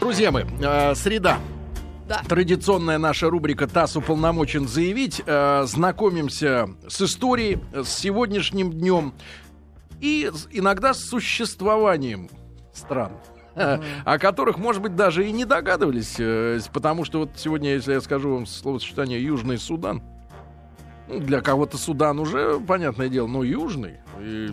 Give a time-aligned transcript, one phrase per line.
[0.00, 1.38] Друзья мои, э, среда.
[2.08, 2.22] Да.
[2.26, 5.22] Традиционная наша рубрика «ТАСС уполномочен заявить».
[5.26, 9.12] Э, знакомимся с историей, с сегодняшним днем
[10.00, 12.30] и иногда с существованием
[12.72, 13.12] стран.
[13.54, 16.16] э, О которых, может быть, даже и не догадывались,
[16.72, 20.02] потому что вот сегодня, если я скажу вам словосочетание «Южный Судан»,
[21.08, 24.48] ну, для кого-то Судан уже, понятное дело, но Южный, и,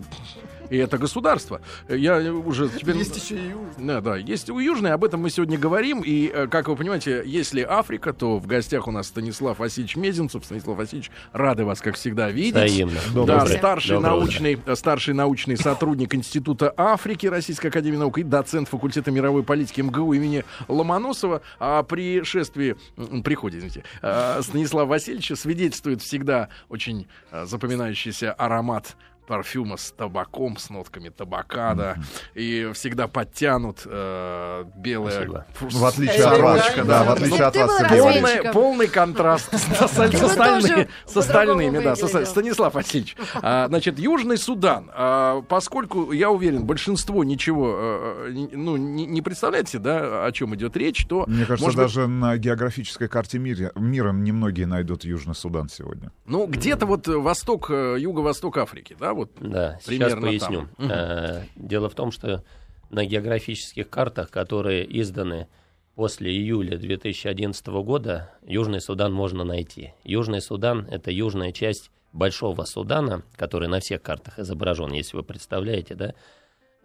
[0.69, 1.61] и это государство.
[1.87, 2.97] Я уже теперь...
[2.97, 3.85] Есть еще и южный.
[3.85, 6.01] Да, да, есть у Южной, об этом мы сегодня говорим.
[6.01, 10.45] И, э, как вы понимаете, если Африка, то в гостях у нас Станислав Васильевич Мезенцев.
[10.45, 12.55] Станислав Васильевич, рады вас, как всегда, видеть.
[12.55, 12.99] Взаимно.
[13.25, 19.11] Да, старший Доброе научный, старший научный сотрудник Института Африки Российской Академии Наук и доцент факультета
[19.11, 21.41] мировой политики МГУ имени Ломоносова.
[21.59, 28.95] О пришествии, м, приходе, извините, э, Станислава Васильевича свидетельствует всегда очень э, запоминающийся аромат
[29.27, 31.97] парфюма с табаком, с нотками табака, да,
[32.33, 37.65] и всегда подтянут э, белая В отличие от вас, сорочка, да, в отличие от Ты
[37.65, 37.83] вас.
[37.89, 40.17] Полный, полный контраст с, остальными-
[40.61, 41.95] тоже с остальными, да.
[41.95, 48.47] Станислав Васильевич, а, значит, Южный Судан, а, поскольку, я уверен, большинство ничего, э, э, не-
[48.53, 51.25] ну, не, представляете, да, о чем идет речь, то...
[51.27, 56.11] Мне кажется, даже на географической карте мира, мира немногие найдут Южный Судан сегодня.
[56.25, 59.31] ну, где-то вот восток, э, юго-восток Африки, да, вот.
[59.39, 60.67] Да, сейчас Примерно поясню.
[60.77, 60.91] там.
[60.91, 62.43] Э, Дело в том, что
[62.89, 65.47] на географических картах, которые изданы
[65.95, 69.93] после июля 2011 года, Южный Судан можно найти.
[70.03, 75.95] Южный Судан— это южная часть Большого Судана, который на всех картах изображен, если вы представляете,
[75.95, 76.13] да,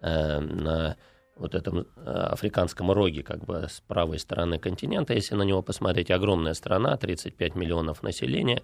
[0.01, 0.97] э, на
[1.35, 6.11] вот этом э, африканском роге, как бы с правой стороны континента, если на него посмотреть,
[6.11, 8.61] огромная страна, 35 миллионов населения.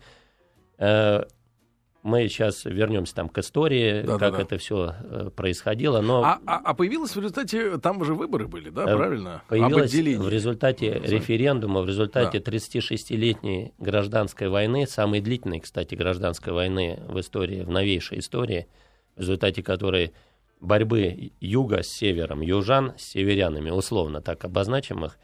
[2.04, 4.32] Э, Мы сейчас вернемся там к истории, Да-да-да.
[4.32, 4.94] как это все
[5.36, 9.42] происходило, но А, а- а появилось в результате, там же выборы были, да, Э, правильно?
[9.48, 17.20] Появилось в результате референдума, в результате 36-летней гражданской войны, самой длительной, кстати, гражданской войны в
[17.20, 18.68] истории, в новейшей истории,
[19.16, 20.14] в результате которой
[20.62, 25.18] борьбы юга с севером, южан с северянами, условно так обозначим их,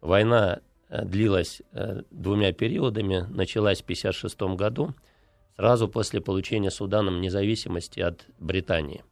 [0.00, 0.60] война
[0.90, 4.94] э, длилась э, двумя периодами, началась в 1956 году,
[5.58, 9.02] сразу после получения Суданом независимости от Британии.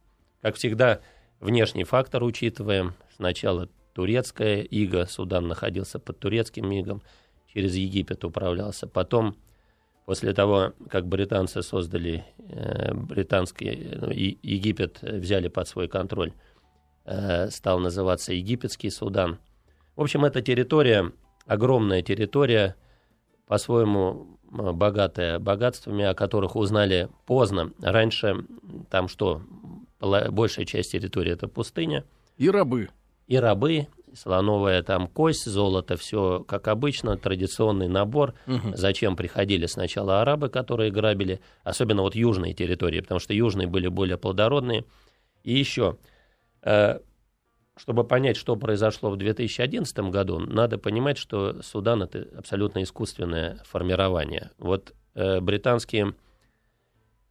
[0.41, 1.01] Как всегда,
[1.41, 2.93] внешний фактор учитываем.
[3.13, 7.01] Сначала турецкая ига, Судан находился под турецким игом,
[7.53, 8.87] через Египет управлялся.
[8.87, 9.35] Потом,
[10.05, 16.31] после того, как британцы создали э, британский, ну, и- Египет взяли под свой контроль,
[17.03, 19.37] э, стал называться Египетский Судан.
[19.97, 21.11] В общем, эта территория,
[21.45, 22.77] огромная территория,
[23.47, 27.71] по-своему богатая богатствами, о которых узнали поздно.
[27.81, 28.45] Раньше
[28.89, 29.41] там что,
[29.99, 32.03] большая часть территории это пустыня,
[32.37, 32.89] И рабы.
[33.27, 38.33] и рабы, слоновая там кость, золото, все как обычно, традиционный набор.
[38.45, 38.75] Мгм.
[38.75, 44.17] Зачем приходили сначала арабы, которые грабили, особенно вот южные территории, потому что южные были более
[44.17, 44.85] плодородные.
[45.43, 45.97] И еще,
[46.63, 46.99] э,
[47.77, 54.51] чтобы понять, что произошло в 2011 году, надо понимать, что Судан это абсолютно искусственное формирование.
[54.57, 56.15] Вот э, британские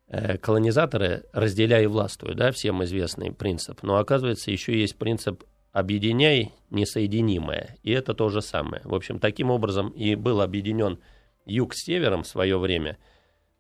[0.09, 3.83] э, колонизаторы разделяй и властвуй, да, всем известный принцип.
[3.83, 7.77] Но оказывается, еще есть принцип объединяй несоединимое.
[7.83, 8.81] И это то же самое.
[8.85, 10.99] В общем, таким образом и был объединен
[11.45, 12.97] юг с севером в свое время.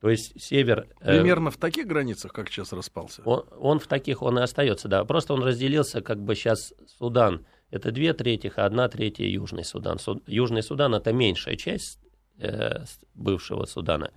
[0.06, 0.86] То есть север...
[1.00, 3.22] э, Примерно в таких границах, как сейчас распался.
[3.24, 5.04] он, он в таких он и остается, да.
[5.04, 7.44] Просто он разделился, как бы сейчас Судан.
[7.72, 9.98] Это две трети, а одна третья Южный Судан.
[9.98, 11.98] Су- Южный Судан это меньшая часть
[12.38, 12.84] э,
[13.14, 14.12] бывшего Судана.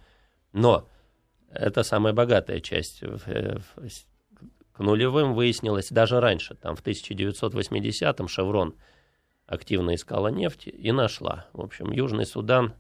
[0.54, 0.88] Но
[1.52, 3.02] это самая богатая часть.
[3.02, 3.90] В- э, в-
[4.74, 8.76] К нулевым выяснилось даже раньше, там в 1980-м Шеврон
[9.48, 11.48] активно искала нефть и нашла.
[11.54, 12.76] В общем, Южный Судан,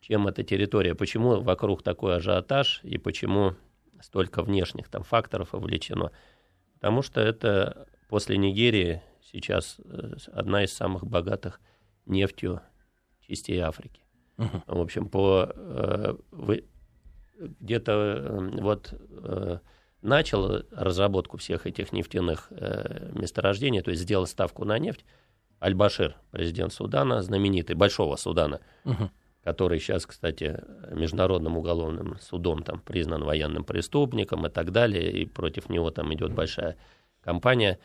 [0.00, 3.54] чем эта территория, почему вокруг такой ажиотаж и почему
[4.00, 6.10] столько внешних там факторов вовлечено.
[6.74, 11.60] Потому что это после Нигерии сейчас э, одна из самых богатых
[12.06, 12.60] нефтью
[13.20, 14.00] частей Африки.
[14.38, 14.62] Мгм.
[14.66, 16.64] В общем, по э, вы-
[17.38, 19.58] где-то э, вот э,
[20.00, 25.04] начал разработку всех этих нефтяных э, месторождений, то есть сделал ставку на нефть.
[25.62, 29.10] Аль-Башир, президент Судана, знаменитый, Большого Судана, Мгм.
[29.42, 35.68] Который сейчас, кстати, Международным уголовным судом там признан военным преступником и так далее, и против
[35.68, 36.76] него там идет большая
[37.22, 37.78] кампания,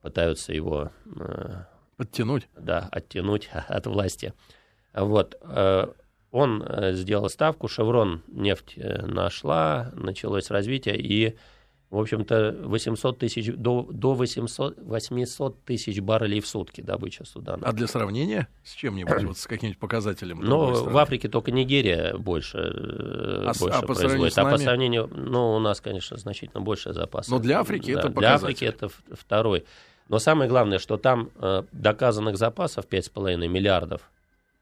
[0.00, 1.64] пытаются его э,
[1.96, 2.48] Подтянуть.
[2.56, 4.32] да, оттянуть от власти.
[4.94, 5.36] Вот.
[5.42, 5.86] э,
[6.30, 11.36] Он э, сделал ставку, Шеврон нефть э, нашла, началось развитие, и
[11.92, 17.66] в общем-то, 800 тысяч, до, до 800, 800 тысяч баррелей в сутки добыча Судана.
[17.66, 20.40] А для сравнения с чем-нибудь, вот с каким-нибудь показателем?
[20.40, 24.38] Ну, в Африке только Нигерия больше, э, а, больше а по производит.
[24.38, 27.30] А по сравнению, ну, у нас, конечно, значительно больше запасов.
[27.30, 28.20] Но для Африки да, это показатель.
[28.20, 29.66] Для Африки это второй.
[30.08, 34.10] Но самое главное, что там э, доказанных запасов 5,5 миллиардов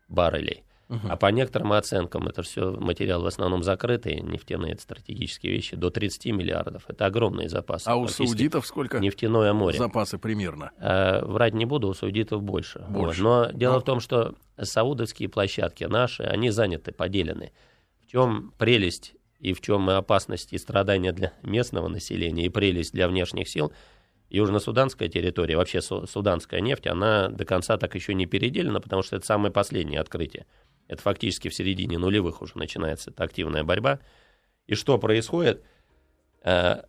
[0.08, 0.64] баррелей.
[0.90, 1.08] Угу.
[1.08, 5.90] А по некоторым оценкам, это все материал в основном закрытые, нефтяные это стратегические вещи, до
[5.90, 6.84] 30 миллиардов.
[6.88, 7.86] Это огромные запасы.
[7.86, 8.98] А у саудитов сколько?
[8.98, 9.78] Нефтяное море.
[9.78, 10.72] Запасы примерно?
[10.78, 12.84] А, врать не буду, у саудитов больше.
[12.88, 13.22] больше.
[13.22, 13.46] Вот.
[13.46, 13.80] Но дело Но...
[13.80, 17.52] в том, что саудовские площадки наши, они заняты, поделены.
[18.04, 23.06] В чем прелесть и в чем опасность и страдания для местного населения, и прелесть для
[23.06, 23.72] внешних сил–
[24.30, 29.26] Южно-Суданская территория, вообще суданская нефть, она до конца так еще не переделена, потому что это
[29.26, 30.46] самое последнее открытие.
[30.90, 34.00] Это фактически в середине нулевых уже начинается эта активная борьба.
[34.66, 35.62] И что происходит?
[36.42, 36.82] Э,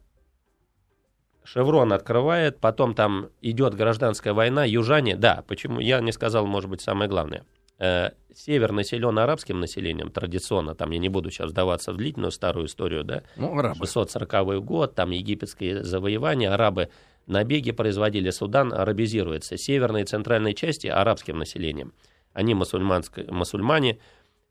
[1.43, 6.81] Шеврон открывает, потом там идет гражданская война, южане, да, почему, я не сказал, может быть,
[6.81, 7.45] самое главное.
[7.77, 12.65] Э, север населен арабским населением традиционно, там я не буду сейчас вдаваться в длительную старую
[12.65, 13.85] историю, да, ну, арабы.
[13.85, 16.89] 640 год, там египетские завоевания, арабы
[17.27, 21.93] набеги производили, Судан арабизируется, северной и центральной части арабским населением–
[22.33, 23.99] они мусульмане,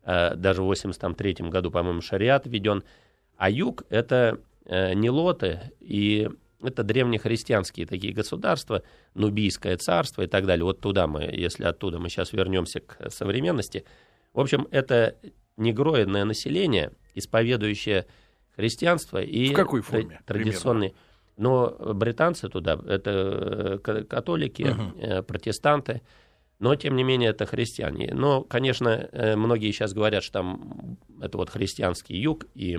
[0.02, 2.84] э, даже в 83 году, по-моему, шариат введен.
[3.36, 6.28] А юг— это э, нелоты, и
[6.62, 8.82] это древнехристианские такие государства,
[9.14, 10.64] Нубийское царство и так далее.
[10.64, 13.84] Вот туда мы, если оттуда мы сейчас вернемся к современности.
[14.34, 15.16] В общем, это
[15.56, 18.06] негроидное население, исповедующее
[18.54, 20.92] христианство и в какой форме, традиционные.
[21.36, 25.22] Но британцы туда, это э, католики, угу.
[25.22, 26.02] протестанты,
[26.60, 28.10] но, тем не менее, это христиане.
[28.12, 32.78] Но, конечно, э, многие сейчас говорят, что там это вот христианский юг и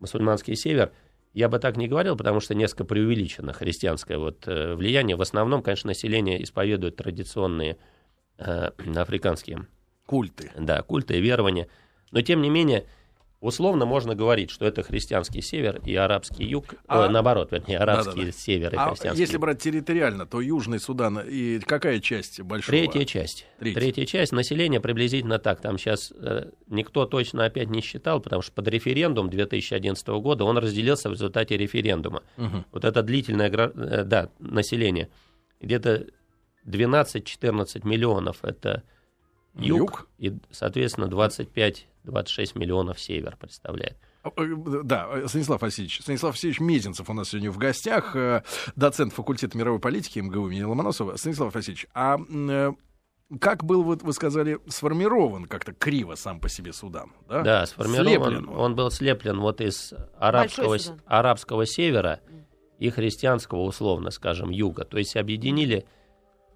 [0.00, 0.92] мусульманский север.
[1.32, 5.16] Я бы так не говорил, потому что несколько преувеличено христианское вот э, влияние.
[5.16, 7.78] В основном, конечно, население исповедует традиционные
[8.36, 9.66] э, африканские
[10.04, 10.50] культы.
[10.58, 11.68] Да, культы и верования.
[12.10, 12.84] Но, тем не менее,
[13.40, 17.06] Условно можно говорить, что это христианский север и арабский юг, а...
[17.06, 18.32] э, наоборот, вернее, арабский да, да, да.
[18.32, 22.76] север и а христианский если брать территориально, то Южный Судан и какая часть большого?
[22.76, 23.46] Третья часть.
[23.58, 24.32] Третья, Третья часть.
[24.32, 25.62] Население приблизительно так.
[25.62, 30.58] Там сейчас э, никто точно опять не считал, потому что под референдум 2011 года он
[30.58, 32.22] разделился в результате референдума.
[32.36, 32.64] Угу.
[32.72, 35.08] Вот это длительное э, да, население.
[35.62, 36.08] Где-то
[36.66, 38.82] 12-14 миллионов это
[39.54, 43.96] юг, юг, и, соответственно, 25 26 миллионов север представляет.
[44.22, 46.00] А, э, да, Станислав Васильевич.
[46.00, 48.42] Станислав Васильевич Мезенцев у нас сегодня в гостях, э,
[48.76, 51.16] доцент факультета мировой политики МГУ имени Ломоносова.
[51.16, 52.72] Станислав Васильевич, а э,
[53.38, 57.12] как был, вот вы сказали, сформирован как-то криво сам по себе Судан?
[57.28, 58.34] Да, да сформирован.
[58.34, 58.48] Слеплен.
[58.48, 60.76] Он был слеплен вот из арабского,
[61.06, 62.20] арабского севера
[62.78, 64.84] и христианского, условно скажем, юга.
[64.84, 65.99] То есть объединили Э,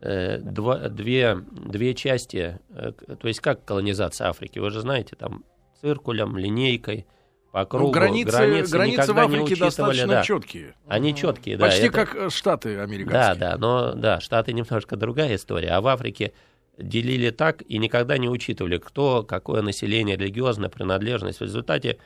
[0.05, 5.45] два, две, две части, э, то есть как колонизация Африки, вы же знаете, там
[5.81, 7.07] циркулем, линейкой,
[7.53, 7.87] по ну, кругу.
[7.87, 10.23] Ну, границы, границы, границы в Африке достаточно да.
[10.23, 10.75] четкие.
[10.89, 11.67] Они четкие, да.
[11.67, 11.93] Почти это...
[11.93, 13.35] как э, Штаты американские.
[13.41, 15.71] Да, да, но да, Штаты немножко другая история.
[15.71, 16.33] А в Африке
[16.77, 21.39] делили так и никогда не учитывали, кто, какое население, религиозная принадлежность.
[21.39, 21.99] В результате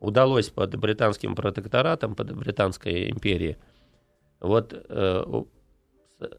[0.00, 3.58] удалось под британским протекторатом, под британской империей,
[4.40, 4.72] вот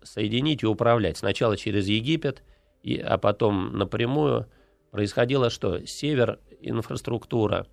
[0.03, 1.17] соединить и управлять.
[1.17, 2.43] Сначала через Египет,
[2.83, 4.47] и, а потом напрямую
[4.91, 5.85] происходило что?
[5.85, 7.67] Север, инфраструктура,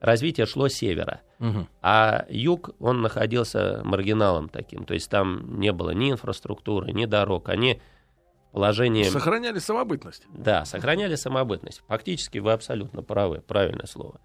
[0.00, 1.20] развитие шло с севера.
[1.40, 1.66] Угу.
[1.82, 4.84] А юг, он находился маргиналом таким.
[4.84, 7.48] То есть там не было ни инфраструктуры, ни дорог.
[7.48, 7.80] Они
[8.52, 9.12] положением...
[9.12, 10.26] Сохраняли самобытность.
[10.32, 11.82] Да, сохраняли самобытность.
[11.88, 14.20] Фактически вы абсолютно правы, правильное слово.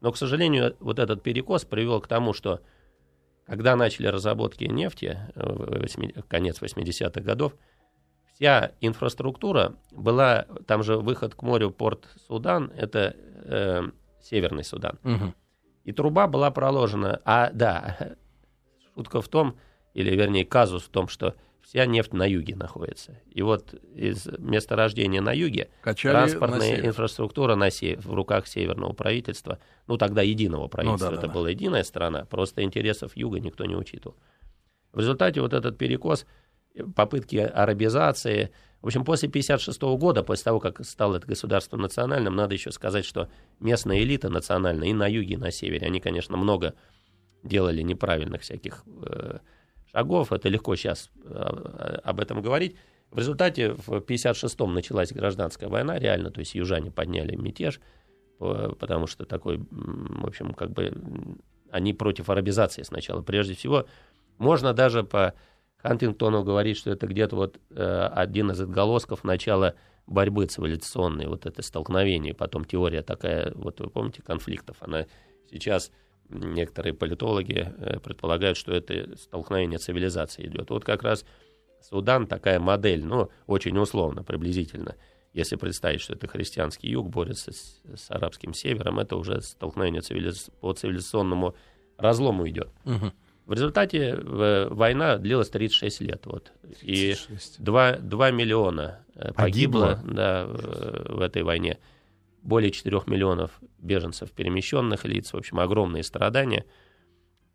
[0.00, 2.60] Но, к сожалению, вот этот перекос привел к тому, что
[3.48, 5.86] когда начали разработки нефти, э,
[6.16, 7.54] в конец 80-х годов,
[8.34, 13.82] вся инфраструктура была, там же выход к морю, порт Судан, это э,
[14.22, 14.98] Северный Судан.
[15.02, 15.34] Угу.
[15.84, 17.22] И труба была проложена.
[17.24, 18.16] А, да,
[18.94, 19.56] шутка в том,
[19.94, 21.34] или вернее казус в том, что
[21.68, 23.20] вся нефть на юге находится.
[23.30, 28.94] И вот из месторождения на юге Качали транспортная на инфраструктура на север, в руках северного
[28.94, 33.14] правительства, ну тогда единого ну правительства, ну, да, это да, была единая страна, просто интересов
[33.16, 34.16] юга никто не учитывал.
[34.92, 36.24] В результате вот этот перекос,
[36.96, 42.54] попытки арабизации, в общем, после 1956 года, после того, как стало это государство национальным, надо
[42.54, 43.28] еще сказать, что
[43.60, 46.72] местная элита национальная и на юге, и на севере, они, конечно, много
[47.42, 49.40] делали неправильных всяких э,
[49.92, 50.32] шагов.
[50.32, 51.30] Это легко сейчас э,
[52.04, 52.76] об этом говорить.
[53.10, 57.80] В результате в 1956-м началась гражданская война, реально, то есть южане подняли мятеж,
[58.38, 60.92] потому что такой, в общем, как бы
[61.70, 63.22] они против арабизации сначала.
[63.22, 63.86] Прежде всего,
[64.36, 65.34] можно даже по
[65.78, 69.74] Хантингтону говорить, что это где-то вот э, один из отголосков начала
[70.06, 75.06] борьбы цивилизационной, вот это столкновение, потом теория такая, вот вы помните, конфликтов, она
[75.50, 75.92] сейчас
[76.28, 80.70] некоторые политологи э, предполагают, что это столкновение цивилизации идет.
[80.70, 81.24] Вот как раз
[81.80, 84.96] Судан такая модель, ну, очень условно, приблизительно.
[85.32, 90.50] Если представить, что это христианский юг борется с, с арабским севером, это уже столкновение цивилиз...
[90.60, 91.54] по цивилизационному
[91.96, 92.70] разлому идет.
[92.84, 93.12] Угу.
[93.46, 96.26] В результате война длилась 36 лет.
[96.26, 97.14] Вот, и
[97.58, 100.14] 2, 2 миллиона э, погибло, погибло.
[100.14, 101.78] Да, в этой войне.
[102.48, 105.34] Более 4 миллионов беженцев, перемещенных лиц.
[105.34, 106.64] В общем, огромные страдания.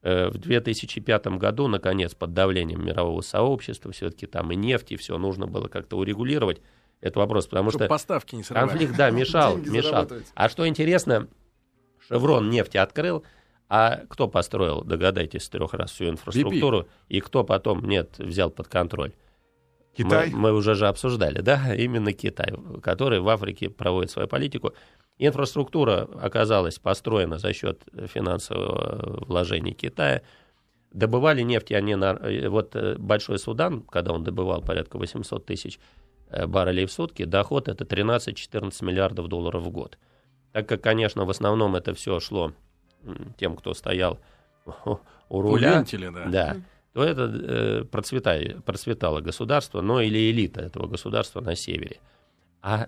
[0.04, 5.18] Э, в 2005 году, наконец, под давлением мирового сообщества, все-таки там и нефть, и все
[5.18, 6.62] нужно было как-то урегулировать
[7.02, 8.70] этот вопрос, потому Чтобы что поставки не сорвали.
[8.70, 10.08] конфликт, да, мешал, мешал.
[10.36, 11.28] А что интересно,
[12.08, 13.24] Шеврон нефти открыл,
[13.70, 16.88] а кто построил, догадайтесь, трех раз всю инфраструктуру, BP.
[17.10, 19.14] и кто потом, нет, взял под контроль?
[19.96, 20.32] Китай?
[20.32, 24.74] Мы, мы уже же обсуждали, да, именно Китай, который в Африке проводит свою политику.
[25.20, 30.22] Инфраструктура оказалась построена за счет финансового вложения Китая.
[30.92, 32.20] Добывали нефть они на...
[32.50, 35.80] Вот э, Большой Судан, когда он добывал порядка 800 тысяч
[36.30, 39.98] э, баррелей в сутки, доход это 13-14 миллиардов долларов в год.
[40.52, 42.54] Так как, конечно, в основном это все шло
[43.38, 44.20] тем, кто стоял
[45.30, 46.26] у руля, вентиля, да.
[46.26, 46.58] Да,
[46.94, 52.00] то это э, процветало, процветало государство, но или элита этого государства на севере.
[52.62, 52.88] А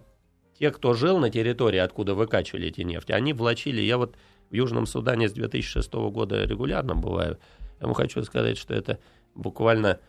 [0.57, 3.81] те, кто жил на территории, откуда выкачивали эти нефти, они влачили.
[3.81, 4.15] Я вот
[4.49, 7.39] в Южном Судане с 2006 года регулярно бываю.
[7.81, 8.99] Я вам хочу сказать, что это
[9.33, 9.99] буквально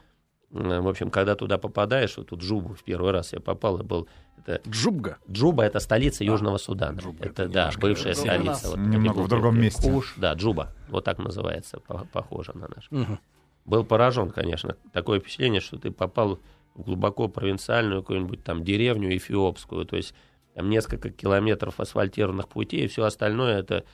[0.51, 4.09] в общем, когда туда попадаешь, вот тут Джубу в первый раз я попал, и был...
[4.39, 5.19] Это, Джубга?
[5.29, 7.01] Джуба— это столица а, Южного Судана.
[7.01, 8.71] Джуба, это, это, да, бывшая столица.
[8.71, 9.91] Вот, немного в другом месте.
[9.91, 11.81] Куш, да, Джуба, вот так называется,
[12.13, 12.89] похоже на наш.
[12.93, 13.19] Угу.
[13.67, 14.77] Был поражен, конечно.
[14.93, 16.41] Такое впечатление, что ты попал
[16.75, 20.15] в глубоко провинциальную какую-нибудь там деревню эфиопскую, то есть
[20.55, 23.85] там несколько километров асфальтированных путей, и все остальное это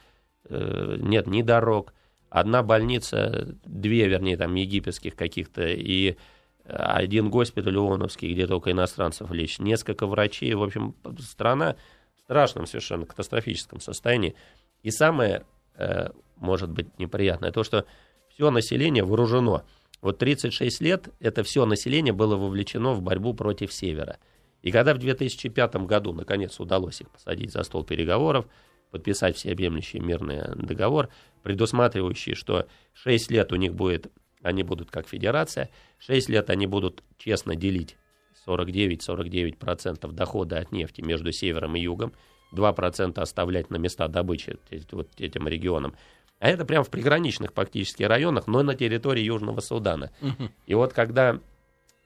[0.44, 1.94] э, нет ни дорог,
[2.28, 6.16] одна больница, две, вернее, там египетских каких-то, и
[6.64, 10.54] один госпиталь ООНовский, где только иностранцев лечат, несколько врачей.
[10.54, 11.76] В общем, страна
[12.16, 14.34] в страшном совершенно катастрофическом состоянии.
[14.82, 17.84] И самое, э, может быть, неприятное, то, что
[18.34, 19.64] все население вооружено.
[20.00, 24.18] Вот 36 лет это все население было вовлечено в борьбу против Севера.
[24.62, 28.46] И когда в 2005 году, наконец, удалось их посадить за стол переговоров,
[28.90, 31.08] подписать всеобъемлющий мирный договор,
[31.42, 34.12] предусматривающий, что 6 лет у них будет
[34.42, 35.70] они будут как федерация.
[35.98, 37.96] 6 лет они будут честно делить
[38.46, 42.12] 49-49% дохода от нефти между севером и югом,
[42.52, 44.58] 2% оставлять на места добычи
[44.90, 45.94] вот этим регионам.
[46.42, 50.10] А это прямо в приграничных практически районах, но на территории Южного Судана.
[50.20, 50.50] Угу.
[50.66, 51.38] И вот когда,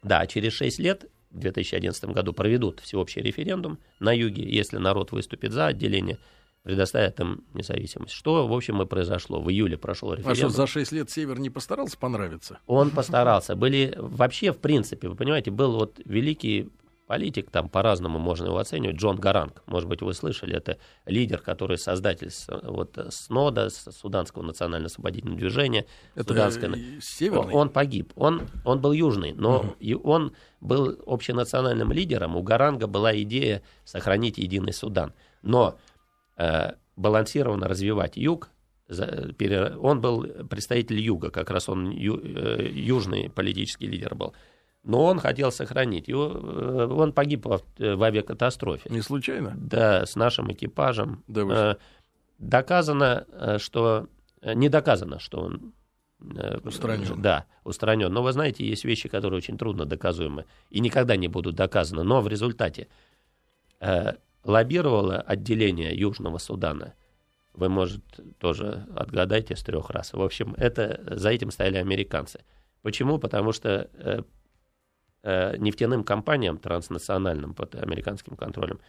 [0.03, 5.53] да, через 6 лет, в 2011 году, проведут всеобщий референдум на юге, если народ выступит
[5.53, 6.19] за отделение,
[6.65, 8.13] предоставят им независимость.
[8.13, 9.41] Что, в общем, и произошло.
[9.41, 10.33] В июле прошел референдум.
[10.33, 12.59] А что, за 6 лет Север не постарался понравиться?
[12.67, 13.57] Он постарался.
[13.57, 16.69] Были вообще, в принципе, вы понимаете, был вот великий
[17.07, 21.79] политик, там по-разному можно его оценивать, Джон Гаранг, может быть, вы слышали, это лидер, который
[21.79, 22.31] создатель
[22.63, 25.87] вот, СНОДа, Суданского национально-освободительного движения.
[26.15, 27.01] Это Суданское...
[27.01, 27.55] северный?
[27.55, 29.77] Он погиб, он, он был южный, но угу.
[29.79, 35.15] и он был общенациональным лидером, у Гаранга была идея сохранить единый Судан.
[35.43, 35.79] Но
[36.37, 38.51] Э, балансированно развивать юг.
[38.89, 44.35] Он был представитель юга, как раз он ю, э, южный политический лидер был.
[44.87, 46.07] Но он хотел сохранить.
[46.07, 48.89] Его, э, он погиб в, в авиакатастрофе.
[48.89, 49.53] Не случайно?
[49.57, 51.25] Да, с нашим экипажем.
[51.27, 51.77] Да,
[52.39, 53.27] доказано,
[53.59, 54.07] что...
[54.43, 55.73] Не доказано, что он
[56.65, 57.21] Устранен.
[57.21, 58.13] Да, устранен.
[58.13, 62.05] Но вы знаете, есть вещи, которые очень трудно доказуемы и никогда не будут доказаны.
[62.05, 62.89] Но в результате
[64.45, 66.95] лоббировало отделение Южного Судана.
[67.53, 68.03] Вы, может,
[68.39, 70.13] тоже отгадайте с трех раз.
[70.13, 72.41] В общем, это, за этим стояли американцы.
[72.83, 73.19] Почему?
[73.19, 74.23] Потому что э, э,
[75.59, 78.81] нефтяным компаниям транснациональным под американским контролем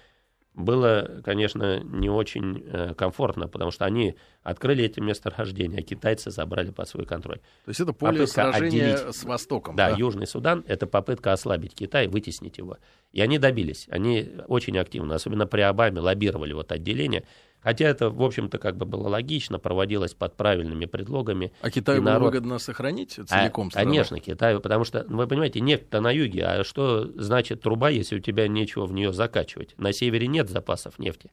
[0.57, 6.71] было, конечно, не очень э, комфортно, потому что они открыли эти месторождения, а китайцы забрали
[6.71, 7.37] под свой контроль.
[7.65, 9.75] То есть это поле попытка сражения отделить, с Востоком.
[9.75, 12.77] Да, да, Южный Судан— это попытка ослабить Китай, вытеснить его.
[13.11, 13.87] И они добились.
[13.89, 17.23] Они очень активно, особенно при Обаме, лоббировали вот отделение.
[17.59, 21.51] Хотя это, в общем-то, как бы было логично, проводилось под правильными предлогами.
[21.61, 22.33] А Китаю было народ...
[22.33, 23.69] выгодно сохранить целиком?
[23.73, 27.89] А, конечно, Китаю, потому что, ну, вы понимаете, нефть-то на юге, а что значит труба,
[27.89, 29.73] если у тебя нечего в нее закачивать?
[29.77, 31.31] На севере нет запасов нефти.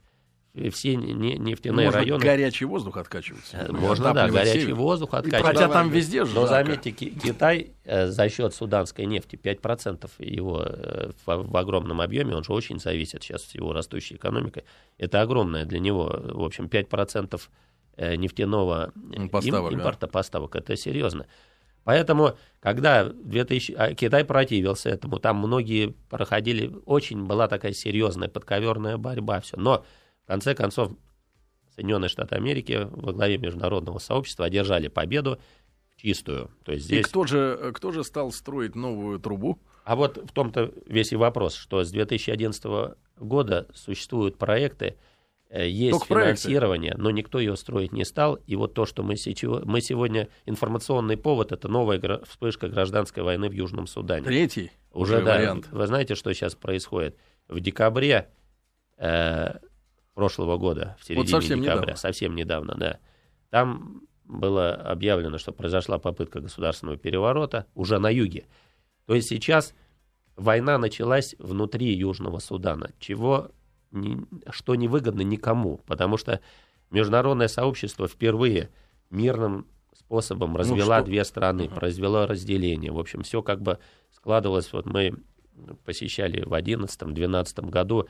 [0.70, 2.22] Все не, нефтяные Можно районы...
[2.22, 3.42] горячий воздух откачивать.
[3.52, 4.74] Э, можно, да, горячий север.
[4.76, 5.44] воздух откачивать.
[5.44, 11.10] Хотя там везде же Но заметьте, Китай э, за счет суданской нефти 5% его э,
[11.26, 14.64] в, в огромном объеме, он же очень зависит сейчас с его растущей экономикой.
[14.96, 17.40] Это огромное для него, в общем, 5%
[17.96, 18.92] нефтяного
[19.30, 20.12] поставок, им, импорта да.
[20.12, 20.56] поставок.
[20.56, 21.26] Это серьезно.
[21.84, 23.72] Поэтому, когда 2000...
[23.72, 29.56] А Китай противился этому, там многие проходили, очень была такая серьезная подковерная борьба, все.
[29.56, 29.84] Но,
[30.24, 30.92] в конце концов,
[31.74, 35.40] Соединенные Штаты Америки во главе международного сообщества одержали победу
[35.90, 36.50] в чистую.
[36.64, 37.00] То есть здесь...
[37.00, 39.58] И кто же, кто же стал строить новую трубу?
[39.84, 44.96] А вот в том-то весь и вопрос, что с 2011 года существуют проекты,
[45.54, 47.02] Э, есть Только финансирование, проекты.
[47.02, 48.34] но никто ее строить не стал.
[48.46, 53.48] И вот то, что мы, сейчас, мы сегодня, информационный повод, это новая вспышка гражданской войны
[53.48, 54.24] в Южном Судане.
[54.24, 55.36] Третий уже, да.
[55.36, 55.68] Вариант.
[55.70, 57.16] Вы знаете, что сейчас происходит?
[57.46, 58.30] В декабре
[58.98, 59.58] э,
[60.14, 61.96] прошлого года, в середине вот совсем декабря, недавно.
[61.96, 62.98] совсем недавно, да,
[63.50, 68.46] там было объявлено, что произошла попытка государственного переворота уже на юге.
[69.06, 69.74] То есть сейчас
[70.36, 73.50] война началась внутри Южного Судана, чего
[74.50, 76.40] что невыгодно никому, потому что
[76.90, 78.70] международное сообщество впервые
[79.10, 79.66] мирным
[79.96, 81.74] способом ну развела ну, две страны, uh-huh.
[81.74, 82.90] произвела разделение.
[82.90, 83.78] В общем, все как бы
[84.10, 84.72] складывалось.
[84.72, 85.14] Вот мы
[85.84, 88.08] посещали в 2011-2012 году,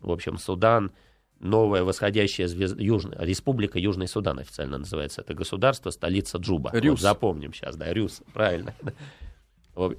[0.00, 0.92] в общем, Судан,
[1.38, 5.20] новая восходящая звезда, Южная, Республика Южный Судан официально называется.
[5.20, 6.70] Это государство, столица Джуба.
[6.72, 6.92] Рюс.
[6.92, 8.74] Вот запомним сейчас, да, Рюс, правильно.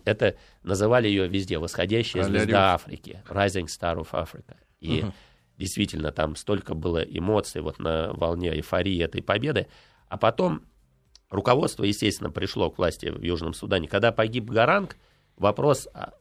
[0.05, 4.55] Это называли ее везде, восходящая звезда Африки, Rising Star of Africa.
[4.79, 5.13] И угу.
[5.57, 9.67] действительно там столько было эмоций вот на волне эйфории этой победы.
[10.09, 10.63] А потом
[11.29, 13.87] руководство, естественно, пришло к власти в Южном Судане.
[13.87, 14.97] Когда погиб Гаранг,
[15.35, 16.13] вопрос о,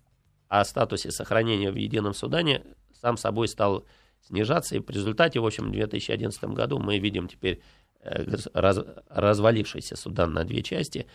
[0.48, 2.62] о статусе сохранения в Едином Судане
[3.00, 3.86] сам собой стал
[4.26, 4.76] снижаться.
[4.76, 7.60] И в результате, в общем, в 2011 году мы видим теперь
[8.00, 11.06] э, раз, развалившийся Судан на две части.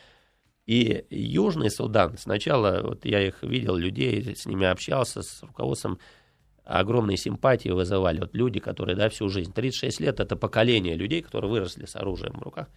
[0.65, 5.99] И Южный Судан, сначала вот я их видел, людей, с ними общался, с руководством
[6.63, 11.51] огромной симпатии вызывали вот люди, которые, да, всю жизнь, 36 лет, это поколение людей, которые
[11.51, 12.67] выросли с оружием в руках.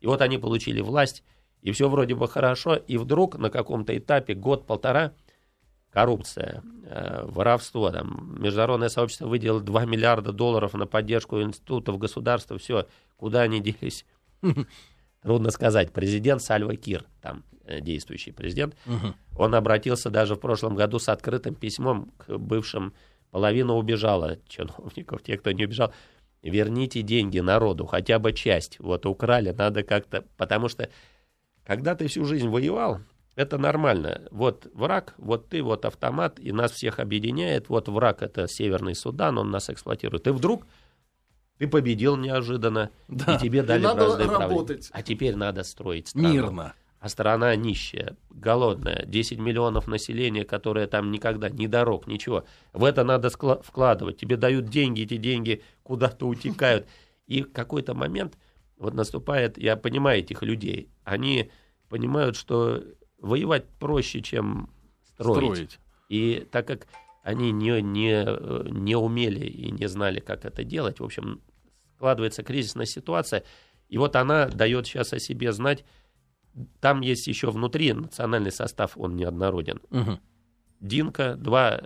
[0.00, 1.24] И вот они получили власть,
[1.62, 5.14] и все вроде бы хорошо, и вдруг на каком-то этапе, год-полтора,
[5.90, 12.86] коррупция, э, воровство, там, международное сообщество выделило 2 миллиарда долларов на поддержку институтов государства, все,
[13.16, 14.04] куда они делись,
[15.22, 15.92] трудно сказать.
[15.92, 18.76] Президент Сальва Кир, там, э, действующий президент,
[19.36, 22.92] он обратился даже в прошлом году с открытым письмом к бывшим
[23.30, 25.92] Половина убежала чиновников, те, кто не убежал.
[26.42, 28.78] Верните деньги народу, хотя бы часть.
[28.80, 30.24] Вот украли, надо как-то...
[30.36, 30.88] Потому что,
[31.64, 33.00] когда ты всю жизнь воевал,
[33.36, 34.22] это нормально.
[34.30, 37.68] Вот враг, вот ты, вот автомат, и нас всех объединяет.
[37.68, 40.26] Вот враг— это Северный Судан, он нас эксплуатирует.
[40.26, 40.66] И вдруг
[41.58, 43.36] ты победил неожиданно, да.
[43.36, 44.88] и тебе дали и надо работать.
[44.92, 46.32] А теперь надо строить страну.
[46.32, 52.44] Мирно а страна нищая, голодная, 10 миллионов населения, которое там никогда, ни дорог, ничего.
[52.74, 54.18] В это надо вкладывать.
[54.18, 56.86] Тебе дают деньги, эти деньги куда-то утекают.
[57.26, 58.36] И в какой-то момент
[58.76, 61.50] вот наступает, я понимаю этих людей, они
[61.88, 62.82] понимают, что
[63.20, 64.70] воевать проще, чем
[65.14, 65.38] строить.
[65.38, 65.78] строить.
[66.08, 66.86] И так как
[67.22, 68.24] они не, не,
[68.70, 71.40] не умели и не знали, как это делать, в общем,
[71.96, 73.44] складывается кризисная ситуация,
[73.88, 75.84] и вот она дает сейчас о себе знать,
[76.80, 79.80] там есть еще внутри национальный состав, он неоднороден.
[79.90, 80.18] Угу.
[80.80, 81.80] Динка, два...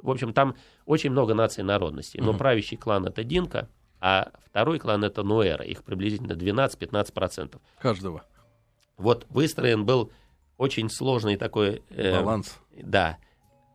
[0.00, 0.54] В общем, там
[0.86, 2.20] очень много наций народностей.
[2.20, 2.38] Но угу.
[2.38, 3.68] правящий клан это Динка,
[4.00, 5.64] а второй клан это Нуэра.
[5.64, 7.60] Их приблизительно 12-15%.
[7.80, 8.24] Каждого.
[8.96, 10.12] Вот выстроен был
[10.58, 11.82] очень сложный такой...
[11.88, 12.58] Э, баланс.
[12.82, 13.18] Да,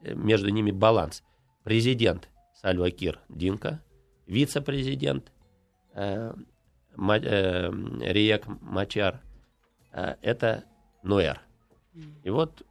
[0.02, 1.24] между ними баланс.
[1.64, 3.82] Президент Сальва Кир Динка,
[4.28, 5.32] вице-президент
[5.96, 6.34] э,
[6.96, 9.22] Ма, э, Риек Мачар
[9.94, 10.66] Э, это
[11.04, 11.40] Нуэр.
[12.24, 12.64] И вот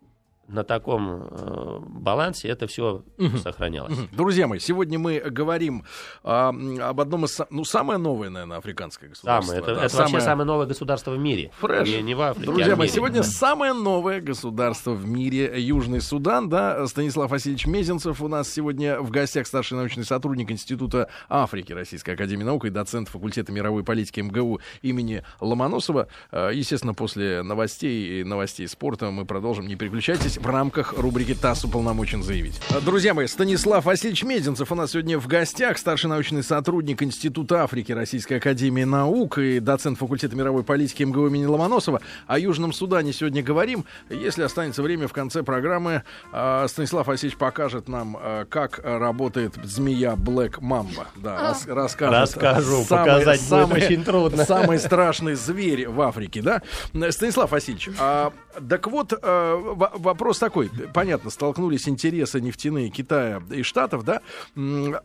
[0.48, 3.36] на таком э, балансе это все угу.
[3.38, 3.98] сохранялось.
[3.98, 4.08] Угу.
[4.12, 5.84] Друзья мои, сегодня мы говорим
[6.24, 9.54] э, об одном из, ну, самое новое, наверное, африканское государство.
[9.54, 10.12] Самое, это, да, это самое...
[10.12, 11.50] вообще самое новое государство в мире.
[11.58, 11.88] Фреш.
[11.88, 13.28] Не, не в Африке, Друзья а мои, сегодня да.
[13.28, 19.10] самое новое государство в мире, Южный Судан, да, Станислав Васильевич Мезенцев у нас сегодня в
[19.10, 24.60] гостях, старший научный сотрудник Института Африки Российской Академии Наук и доцент факультета мировой политики МГУ
[24.82, 26.08] имени Ломоносова.
[26.30, 30.31] Э, естественно, после новостей и новостей спорта мы продолжим, не переключайтесь.
[30.32, 32.60] Здесь в рамках рубрики «ТАСС уполномочен заявить».
[32.84, 37.92] Друзья мои, Станислав Васильевич Мединцев у нас сегодня в гостях, старший научный сотрудник Института Африки
[37.92, 42.00] Российской Академии Наук и доцент факультета мировой политики МГУ имени Ломоносова.
[42.26, 43.84] О Южном Судане сегодня говорим.
[44.08, 50.14] Если останется время в конце программы, э, Станислав Васильевич покажет нам, э, как работает змея
[50.14, 51.06] Black Mamba.
[51.16, 52.20] Да, рас, расскажет.
[52.20, 54.44] Расскажу, самый, показать самый, будет очень трудно.
[54.44, 56.62] Самый страшный зверь в Африке, да?
[57.10, 58.32] Станислав Васильевич, а,
[58.68, 60.70] так вот, а, вопрос такой.
[60.92, 64.20] Понятно, столкнулись интересы нефтяные Китая и Штатов, да?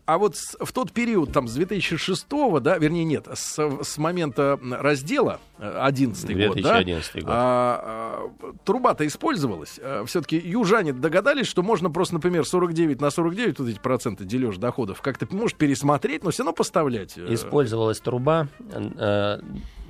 [0.05, 2.27] А вот в тот период, там, с 2006,
[2.61, 7.19] да, вернее, нет, с, с момента раздела, 11 год, 2011 да?
[7.21, 7.29] год.
[7.29, 9.79] А, а, труба-то использовалась.
[9.81, 14.57] А, Все-таки южане догадались, что можно просто, например, 49 на 49, вот эти проценты дележ
[14.57, 17.17] доходов, как-то, может, пересмотреть, но все равно поставлять.
[17.17, 17.33] Э.
[17.33, 18.47] Использовалась труба.
[18.69, 19.39] Э,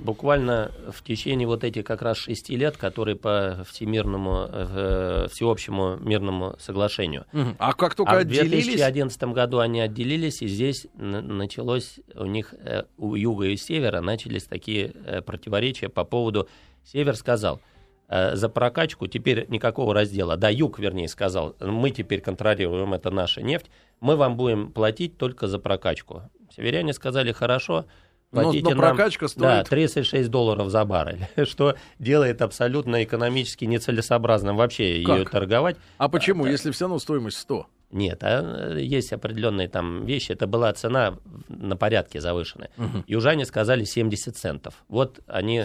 [0.00, 6.54] буквально в течение вот этих как раз шести лет, которые по всемирному, э, всеобщему мирному
[6.58, 7.26] соглашению.
[7.32, 7.56] Угу.
[7.58, 8.64] А как только а отделились?
[8.64, 14.00] В 2011 году они отделились, и здесь началось у них, э, у юга и севера
[14.00, 16.48] начались такие э, противоречия по поводу...
[16.84, 17.60] Север сказал,
[18.08, 20.36] э, за прокачку теперь никакого раздела.
[20.36, 23.66] Да, юг, вернее, сказал, мы теперь контролируем, это наша нефть,
[24.00, 26.22] мы вам будем платить только за прокачку.
[26.54, 27.84] Северяне сказали, хорошо,
[28.30, 29.40] но, но прокачка нам, стоит...
[29.40, 35.18] Да, 36 долларов за баррель, что делает абсолютно экономически нецелесообразным вообще как?
[35.18, 35.76] ее торговать.
[35.96, 37.66] А почему, а, если все равно стоимость 100?
[37.90, 40.32] Нет, а есть определенные там вещи.
[40.32, 41.16] Это была цена
[41.48, 42.70] на порядке завышенная.
[42.76, 43.04] Угу.
[43.06, 44.84] Южане сказали 70 центов.
[44.88, 45.64] Вот они...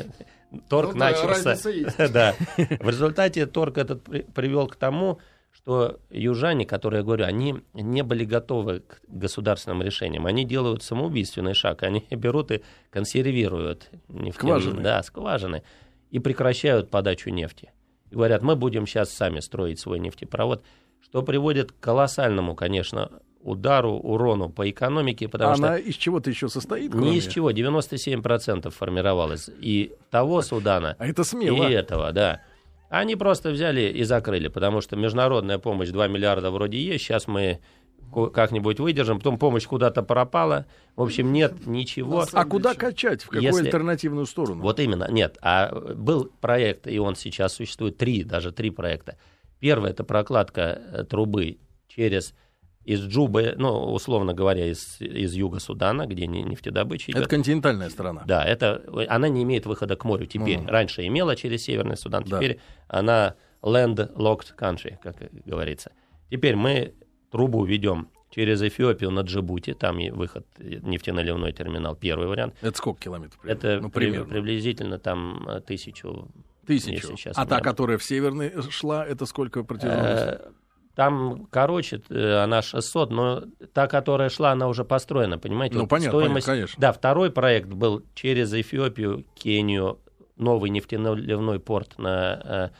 [0.69, 1.58] Торг ну, начался.
[1.97, 2.36] Да, да.
[2.58, 5.19] В результате торг этот привел к тому,
[5.53, 10.25] что южане, которые я говорю, они не были готовы к государственным решениям.
[10.25, 11.83] Они делают самоубийственный шаг.
[11.83, 14.81] Они берут и консервируют нефтяные, скважины.
[14.81, 15.63] Да, скважины.
[16.09, 17.71] И прекращают подачу нефти.
[18.09, 20.63] И говорят, мы будем сейчас сами строить свой нефтепровод.
[21.01, 23.11] Что приводит к колоссальному, конечно,
[23.43, 25.89] удару, урону по экономике, потому Она что...
[25.89, 26.91] из чего-то еще состоит?
[26.91, 27.11] Кроме...
[27.11, 29.49] Не из чего, 97% формировалось.
[29.59, 31.67] И того Судана, а это смело.
[31.67, 32.41] и этого, да.
[32.93, 37.60] Они просто взяли и закрыли, потому что международная помощь 2 миллиарда вроде есть, сейчас мы
[38.32, 40.67] как-нибудь выдержим, потом помощь куда-то пропала.
[40.95, 42.23] В общем, нет ничего.
[42.32, 43.23] А куда качать?
[43.23, 43.65] В какую Если...
[43.65, 44.62] альтернативную сторону?
[44.62, 45.39] Вот именно, нет.
[45.41, 49.17] А был проект, и он сейчас существует, три, даже три проекта.
[49.60, 52.36] Первый– это прокладка э, трубы через
[52.86, 57.22] из Джубы, ну, условно говоря, из, из юга Судана, где нефтедобыча идет.
[57.22, 58.24] Это континентальная страна.
[58.26, 60.60] Да, это, она не имеет выхода к морю теперь.
[60.60, 60.67] Угу.
[60.67, 62.38] Раньше имела через Северный Судан, да.
[62.38, 65.15] теперь она land-locked country, как
[65.46, 65.91] говорится.
[66.30, 66.93] Теперь мы
[67.32, 72.56] трубу ведем через Эфиопию на Джибути, там и выход нефтеналивной терминал, первый вариант.
[72.62, 73.39] Это сколько километров?
[73.46, 74.26] Это ну, примерно.
[74.26, 76.28] приблизительно там э, тысячу.
[76.65, 77.15] Тысячу.
[77.36, 80.41] А та, которая в Северный шла, это сколько протяженность?
[80.95, 85.75] Там, короче, э, она 600, но та, которая шла, она уже построена, понимаете?
[85.75, 86.45] Ну, вот понятно, стоимость...
[86.45, 86.82] понятно, конечно.
[86.82, 89.99] Да, второй проект был через Эфиопию, Кению,
[90.38, 92.71] новый нефтеналивной порт на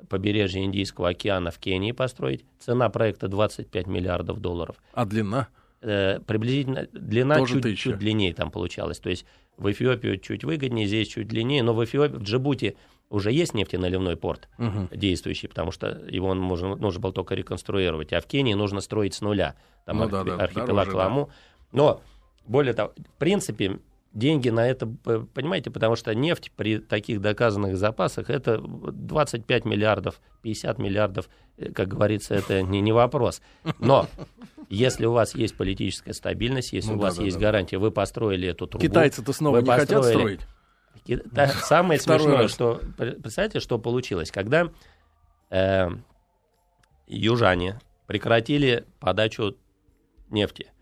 [0.00, 2.44] э, побережье Индийского океана в Кении построить.
[2.58, 4.76] Цена проекта 25 миллиардов долларов.
[4.92, 5.48] А длина?
[5.80, 8.98] Э, приблизительно длина чуть, чуть длиннее там получалась.
[8.98, 9.24] То есть
[9.56, 12.76] в Эфиопию чуть выгоднее, здесь чуть длиннее, но в Эфиопии, в Джибути
[13.10, 14.88] уже есть нефтеналивной порт угу.
[14.92, 18.12] действующий, потому что его нужно, нужно было только реконструировать.
[18.12, 19.56] А в Кении нужно строить с нуля.
[19.84, 20.24] Там ну, архип...
[20.24, 21.26] да, да, архипелаг дороже, Ламу.
[21.26, 21.32] Да.
[21.72, 22.02] Но,
[22.46, 23.80] более того, в принципе,
[24.12, 30.78] деньги на это, понимаете, потому что нефть при таких доказанных запасах это 25 миллиардов, 50
[30.78, 33.42] миллиардов, э, как говорится, это не, не вопрос.
[33.80, 34.06] Но
[34.68, 37.90] если у вас есть политическая стабильность, если ну, у вас да, есть да, гарантия, вы
[37.90, 38.86] построили эту трубу.
[38.86, 40.40] Китайцы-то снова не построили, хотят строить.
[41.62, 44.70] Самое смешное, что представьте, что получилось, когда
[45.50, 45.88] э,
[47.06, 49.56] южане прекратили подачу
[50.30, 50.72] нефти.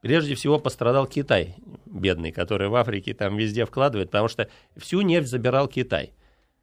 [0.00, 5.28] Прежде всего пострадал Китай, бедный, который в Африке там везде вкладывает, потому что всю нефть
[5.28, 6.12] забирал Китай.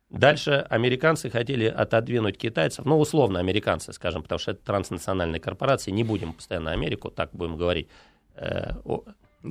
[0.09, 6.03] Дальше американцы хотели отодвинуть китайцев, ну, условно американцы, скажем, потому что это транснациональные корпорации, не
[6.03, 7.89] будем постоянно Америку, так будем говорить,
[8.35, 8.73] э,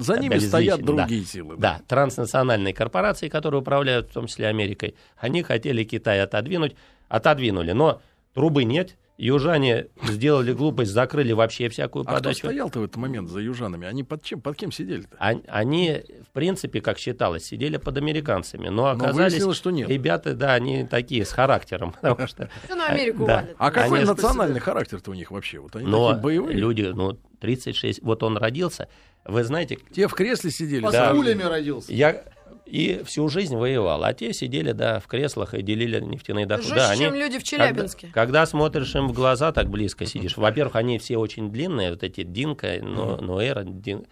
[0.01, 1.27] за ними стоят другие да.
[1.27, 1.57] силы.
[1.57, 1.79] Да.
[1.79, 6.77] да, транснациональные корпорации, которые управляют в том числе Америкой, они хотели Китай отодвинуть,
[7.09, 8.01] отодвинули, но
[8.33, 12.41] трубы нет, Южане сделали глупость, закрыли вообще всякую а подачу.
[12.41, 13.87] кто стоял-то в этот момент за южанами?
[13.87, 15.17] Они под чем, под кем сидели-то?
[15.19, 19.45] Они, в принципе, как считалось, сидели под американцами, но оказались...
[19.45, 19.89] Но что нет.
[19.89, 22.51] Ребята, да, они такие, с характером, потому что...
[22.65, 23.47] Все на Америку да.
[23.57, 24.09] А какой они...
[24.09, 25.61] национальный характер-то у них вообще?
[25.61, 26.57] Вот они но такие боевые?
[26.57, 28.03] люди, ну, 36...
[28.03, 28.89] Вот он родился,
[29.25, 29.79] вы знаете...
[29.95, 30.87] Те в кресле сидели.
[30.91, 31.13] Да.
[31.13, 31.93] пулями родился.
[31.93, 32.25] Я
[32.67, 34.05] и всю жизнь воевал.
[34.05, 36.69] А те сидели, да, в креслах и делили нефтяные доходы.
[36.69, 38.07] Жестче, да, они, чем люди в Челябинске.
[38.09, 40.37] Когда, когда смотришь им в глаза, так близко сидишь.
[40.37, 44.07] Во-первых, они все очень длинные, вот эти Динка, но, Ноэра, Дин...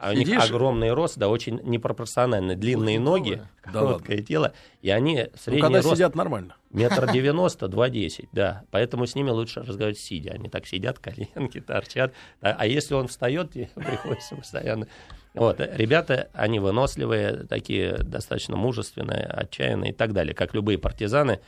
[0.00, 0.44] А у них Сидишь?
[0.48, 2.54] огромный рост, да, очень непропорционально.
[2.54, 4.52] Длинные ноги, Да короткое тело.
[4.80, 6.54] И они Ну, средний когда рост сидят нормально.
[6.70, 8.62] метр девяносто, два десять, да.
[8.70, 10.30] Поэтому с ними лучше разговаривать сидя.
[10.32, 12.12] Они так сидят, коленки торчат.
[12.40, 14.86] А, а если он встает, приходится постоянно...
[15.34, 21.40] Вот, ребята, они выносливые, такие достаточно мужественные, отчаянные и так далее, как любые партизаны,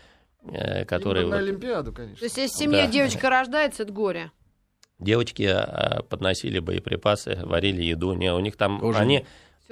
[0.45, 1.23] э, которые...
[1.25, 2.19] Именно на вот- Олимпиаду, конечно.
[2.19, 2.91] То есть, если в семье Да.
[2.91, 4.31] девочка рождается, это горе.
[5.01, 8.13] Девочки а, подносили боеприпасы, варили еду.
[8.13, 9.25] Не, у них там Тоже они,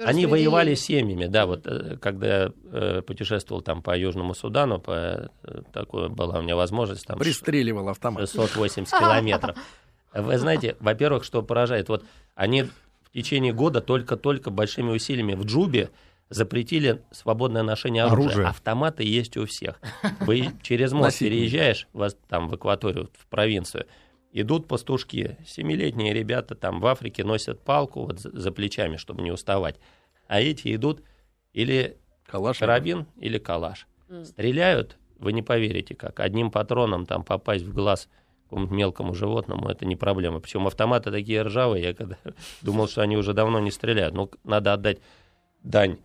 [0.03, 5.29] они воевали семьями, да, вот э, когда я э, путешествовал там по Южному Судану, по,
[5.43, 8.29] э, такое была у меня возможность там Пристреливал автомат.
[8.29, 9.57] 680 километров.
[10.13, 12.03] Вы знаете, во-первых, что поражает, вот
[12.35, 15.89] они в течение года только-только большими усилиями в Джубе
[16.29, 18.31] запретили свободное ношение оружия.
[18.31, 18.47] Оружие.
[18.47, 19.79] Автоматы есть у всех.
[20.21, 23.85] Вы через мост переезжаешь, вас там в экваторию, в провинцию,
[24.31, 29.79] идут пастушки, семилетние ребята там в Африке носят палку вот за, плечами, чтобы не уставать.
[30.27, 31.03] А эти идут
[31.53, 32.59] или Калаш.
[32.59, 33.87] карабин или калаш.
[34.23, 36.19] Стреляют, вы не поверите как.
[36.19, 38.07] Одним патроном там попасть в глаз
[38.43, 40.39] какому-то мелкому животному, это не проблема.
[40.39, 42.17] Причем автоматы такие ржавые, я когда
[42.61, 44.15] думал, что они уже давно не стреляют.
[44.15, 44.99] Ну, надо отдать
[45.61, 45.97] дань,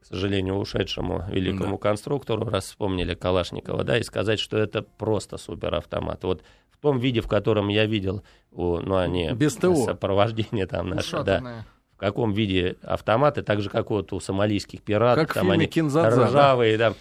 [0.00, 6.22] к сожалению, ушедшему великому конструктору, раз вспомнили Калашникова, да, и сказать, что это просто суперавтомат.
[6.24, 6.42] Вот
[6.78, 9.74] в том виде, в котором я видел, ну, они Без ТО.
[9.74, 15.26] сопровождение там наше, да, в каком виде автоматы, так же, как вот у сомалийских пиратов.
[15.26, 16.94] Как там они «Кинзадза», ржавые, да.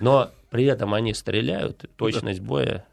[0.00, 2.86] Но при этом они стреляют, точность боя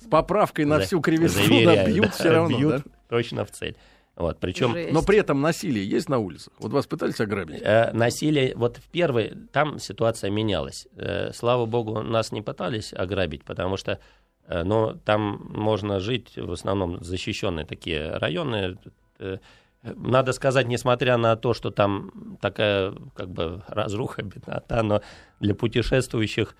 [0.00, 2.58] С поправкой на всю кривизну да, бьют да, все равно.
[2.58, 2.90] бьют да?
[3.08, 3.76] точно в цель.
[4.14, 4.92] Вот, причем Жесть.
[4.92, 6.52] Но при этом насилие есть на улицах.
[6.58, 7.62] Вот вас пытались ограбить?
[7.62, 10.86] э, насилие, вот в первой, там ситуация менялась.
[10.96, 14.00] Э, слава богу, нас не пытались ограбить, потому что
[14.48, 18.76] но там можно жить, в основном защищенные такие районы.
[19.18, 19.38] Э,
[19.82, 25.00] Надо сказать, несмотря на то, что там такая как бы разруха, беднота, но
[25.40, 26.54] для путешествующих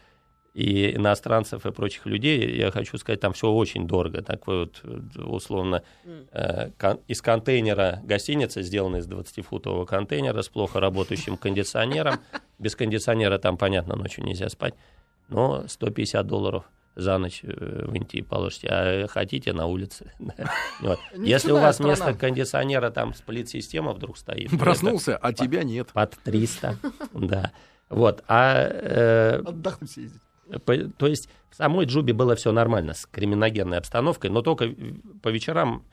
[0.55, 4.23] и иностранцев и прочих людей, я хочу сказать, там все очень дорого.
[4.23, 5.83] Так вот, э, условно,
[6.33, 12.17] э, кон- из контейнера гостиницы, сделанной из 20-футового контейнера с плохо работающим кондиционером.
[12.59, 14.75] Без кондиционера там, понятно, ночью нельзя спать.
[15.29, 16.65] Но 150 долларов
[16.95, 20.13] за ночь э, в Индии положите, а хотите на улице.
[20.81, 20.99] Вот.
[21.17, 24.51] Если у вас вместо кондиционера там сплит-система вдруг стоит.
[24.59, 25.89] Проснулся, а тебя нет.
[25.93, 26.77] Под 300,
[27.15, 27.53] да.
[27.89, 30.21] Вот, а э, Отдохнуть съездить.
[30.65, 34.75] по- То есть в самой Джубе было все нормально с криминогенной обстановкой, но только
[35.23, 35.85] по вечерам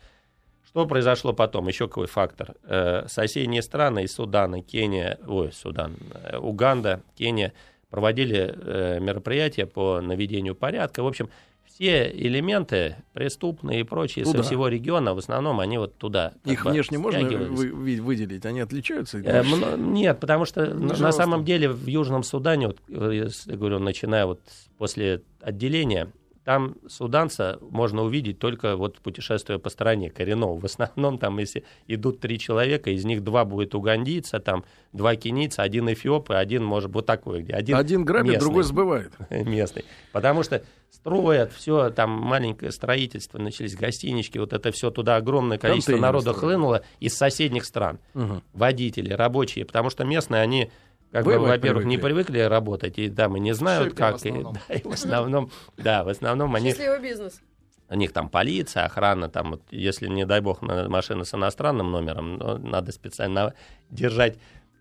[0.65, 1.67] что произошло потом?
[1.67, 2.53] Еще какой фактор?
[2.63, 7.53] Э, Соседние страны из Судана, Кения, ой, Судан, э, Уганда, Кения
[7.89, 11.03] проводили э, мероприятия по наведению порядка.
[11.03, 11.29] В общем,
[11.65, 14.39] все элементы преступные и прочие Туда.
[14.39, 16.33] со всего региона, в основном они вот туда.
[16.45, 18.45] Их внешне можно вы- вы- выделить?
[18.45, 19.17] Они отличаются?
[19.19, 23.55] Э, мно- Нет, потому что на- на самом деле в Южном Судане, вот, э, я
[23.55, 24.41] говорю, начиная вот
[24.77, 26.11] после отделения,
[26.49, 30.59] там суданца можно увидеть только вот путешествуя по стране коренного.
[30.59, 35.61] В основном там, если идут три человека, из них два будет угандийца, там два кенийца,
[35.61, 37.43] один эфиоп и один, может, вот такой.
[37.43, 38.39] где Один, Один грабит, местный.
[38.39, 39.13] другой сбывает.
[39.29, 39.85] местный.
[40.11, 45.91] Потому что строят все, там маленькое строительство, начались гостинички, вот это все туда огромное количество
[45.91, 46.39] Контейнеры народа строят.
[46.39, 47.99] хлынуло из соседних стран.
[48.15, 48.41] Мгм.
[48.53, 50.71] Водители, рабочие, потому что местные, они,
[51.11, 52.39] как бы, Воевать во-первых, не привыкли.
[52.39, 54.25] работать, и там и не знают, Шипер в как.
[54.25, 57.41] И, да, и в основном, да, в основном они Счастливый бизнес.
[57.89, 61.91] у них там полиция, охрана, там, вот, если, не дай бог, на- машина с иностранным
[61.91, 63.53] номером, ну, надо специально
[63.89, 64.37] держать.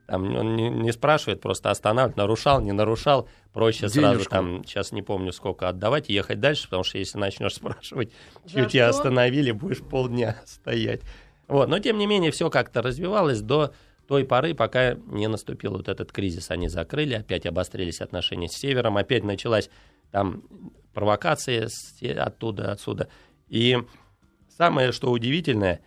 [0.06, 3.28] Там он не, не спрашивает, просто останавливает, нарушал, не нарушал.
[3.52, 4.30] Проще сразу Денежку.
[4.30, 8.10] там, сейчас не помню сколько отдавать, и ехать дальше, потому что если начнешь спрашивать,
[8.44, 11.02] За что тебя остановили, будешь полдня стоять.
[11.46, 13.72] Вот, но тем не менее все как-то развивалось до
[14.08, 16.50] той поры, пока не наступил вот этот кризис.
[16.50, 19.68] Они закрыли, опять обострились отношения с Севером, опять началась
[20.10, 20.42] там
[20.94, 21.68] провокация
[22.16, 23.08] оттуда, отсюда.
[23.48, 23.76] И
[24.56, 25.82] самое, что удивительное,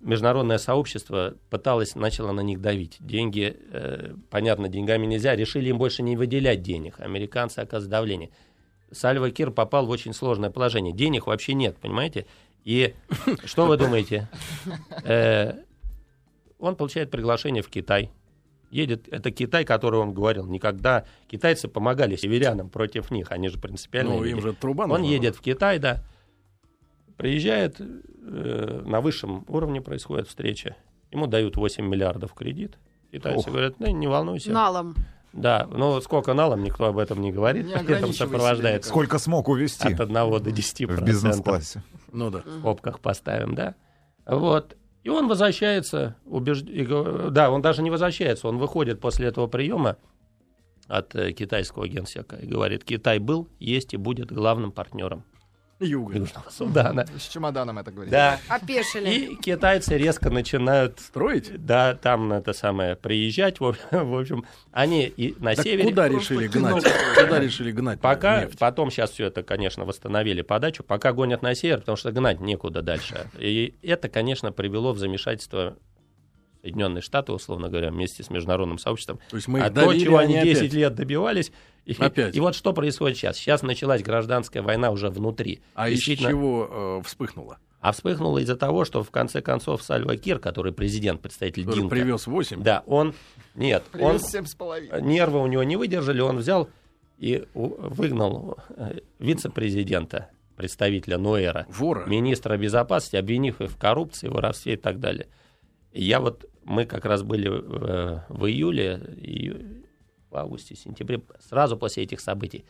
[0.00, 2.96] международное сообщество пыталось, начало на них давить.
[2.98, 6.98] Деньги, э, понятно, деньгами нельзя, решили им больше не выделять денег.
[6.98, 8.30] Американцы оказывают давление.
[8.90, 10.94] Сальва Кир попал в очень сложное положение.
[10.94, 12.24] Денег вообще нет, понимаете?
[12.64, 12.94] И
[13.44, 14.30] что вы думаете?
[15.04, 15.67] Э,
[16.58, 18.10] Он получает приглашение в Китай.
[18.70, 24.14] Едет, это Китай, который он говорил, никогда китайцы помогали северянам против них, они же принципиально.
[24.14, 25.06] Ну, им же труба Он нужна.
[25.06, 26.04] едет в Китай, да,
[27.16, 30.76] приезжает, э, на высшем уровне происходит встреча,
[31.10, 32.78] ему дают 8 миллиардов кредит,
[33.10, 33.46] Китайцы Ох.
[33.48, 34.50] говорят, ну, не волнуйся.
[34.50, 34.94] Налом.
[35.32, 39.88] Да, ну сколько налом, никто об этом не говорит, Не себя сопровождает Сколько смог увезти
[39.88, 41.82] от 1 до 10 в бизнес-классе?
[42.12, 42.42] Ну да.
[42.44, 43.74] в скобках поставим, да.
[44.26, 44.76] Вот.
[45.04, 49.96] И он возвращается, го- да, он даже не возвращается, он выходит после этого приема
[50.86, 55.24] от э, китайского генсека и говорит, Китай был, есть и будет главным партнером
[55.80, 56.26] Юга.
[56.50, 57.06] Судана.
[57.18, 58.10] С чемоданом это говорит.
[58.10, 58.40] Да.
[58.48, 59.10] Опешили.
[59.10, 61.64] И китайцы резко начинают Строить?
[61.64, 63.60] да, там это самое приезжать.
[63.60, 65.84] В в общем, они и на Так севере.
[65.90, 66.84] куда решили гнать?
[67.14, 68.00] Куда решили гнать?
[68.00, 68.58] Пока, нефть?
[68.58, 72.82] потом сейчас все это, конечно, восстановили подачу, пока гонят на север, потому что гнать некуда
[72.82, 73.30] дальше.
[73.38, 75.76] И это, конечно, привело в замешательство
[76.62, 79.18] Соединенные Штаты, условно говоря, вместе с международным сообществом.
[79.30, 80.72] То есть мы а то, чего они они 10 опять.
[80.72, 81.52] лет добивались.
[81.84, 82.36] И, Опять.
[82.36, 83.38] и вот что происходит сейчас.
[83.38, 85.62] Сейчас началась гражданская война уже внутри.
[85.74, 87.58] А из чего э, вспыхнуло?
[87.80, 91.94] А вспыхнуло из-за того, что в конце концов Сальва Кир, который президент, представитель Который Динка,
[91.94, 92.62] привез 8?
[92.62, 93.14] да, он,
[93.54, 95.00] нет, он, Привез семь с половиной.
[95.00, 96.68] нервы у него не выдержали, он взял
[97.18, 102.04] и выгнал э, вице-президента, представителя Ноэра, Вора?
[102.06, 105.28] министра безопасности, обвинив их в коррупции, воровстве и так далее.
[105.92, 109.84] Я вот, мы как раз были э, в июле, и
[110.30, 112.64] в августе, сентябре, сразу после этих событий,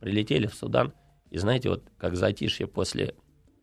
[0.00, 0.92] прилетели в Судан,
[1.30, 3.14] и знаете, вот как затишье после,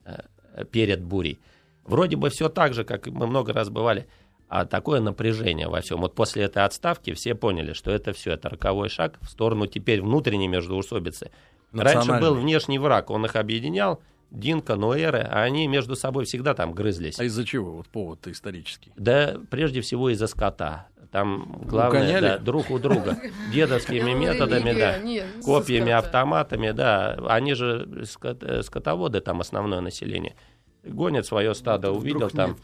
[0.05, 1.39] э, перед бурей.
[1.83, 4.07] Вроде бы все так же, как мы много раз бывали,
[4.47, 6.01] а такое напряжение во всем.
[6.01, 10.01] Вот после этой отставки все поняли, что это все, это роковой шаг в сторону теперь
[10.01, 11.31] внутренней междоусобицы.
[11.71, 16.71] Раньше был внешний враг, он их объединял, Динка, Нуэры, а они между собой всегда там
[16.71, 17.19] грызлись.
[17.19, 17.73] А из-за чего?
[17.77, 18.91] Вот повод-то исторический.
[18.95, 20.87] Да, прежде всего из-за скота.
[21.11, 22.21] Там главное, Угоняли?
[22.21, 23.17] да, друг у друга.
[23.53, 24.99] Дедовскими методами, да.
[25.43, 27.19] Копьями, автоматами, да.
[27.27, 30.35] Они же э, скотоводы, там основное население.
[30.83, 32.55] Гонят свое стадо, увидел там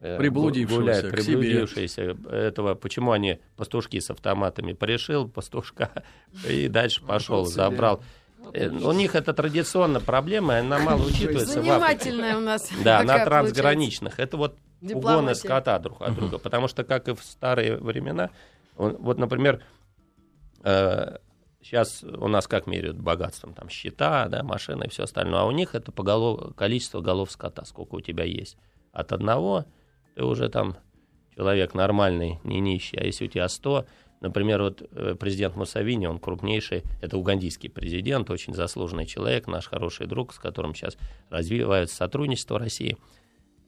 [0.00, 1.36] э, Приблудившегося гуляет, к себе.
[1.38, 2.74] приблудившийся этого.
[2.74, 6.02] Почему они пастушки с автоматами порешил пастушка
[6.48, 7.54] и дальше пошел, себе.
[7.54, 7.98] забрал.
[7.98, 8.02] Э,
[8.86, 12.10] У них это традиционно проблема, она мало учитывается в Африке.
[12.36, 12.70] У нас.
[12.84, 14.20] Да, на трансграничных.
[14.20, 14.56] Это вот
[14.98, 16.38] угоны скота друг от друга.
[16.38, 18.30] Потому что, как и в старые времена,
[18.76, 19.62] он- вот, например,
[21.62, 23.54] сейчас у нас как меряют богатством?
[23.54, 25.40] Там счета, да, машины и все остальное.
[25.40, 28.56] А у них это по голов- количество голов скота, сколько у тебя есть.
[28.92, 29.64] От одного
[30.14, 30.76] ты уже там
[31.34, 32.96] человек нормальный, не нищий.
[32.98, 33.86] А если у тебя 100,
[34.24, 40.06] например, вот э, президент Муссавини, он крупнейший, это угандийский президент, очень заслуженный человек, наш хороший
[40.06, 40.96] друг, с которым сейчас
[41.30, 42.96] развивается сотрудничество России.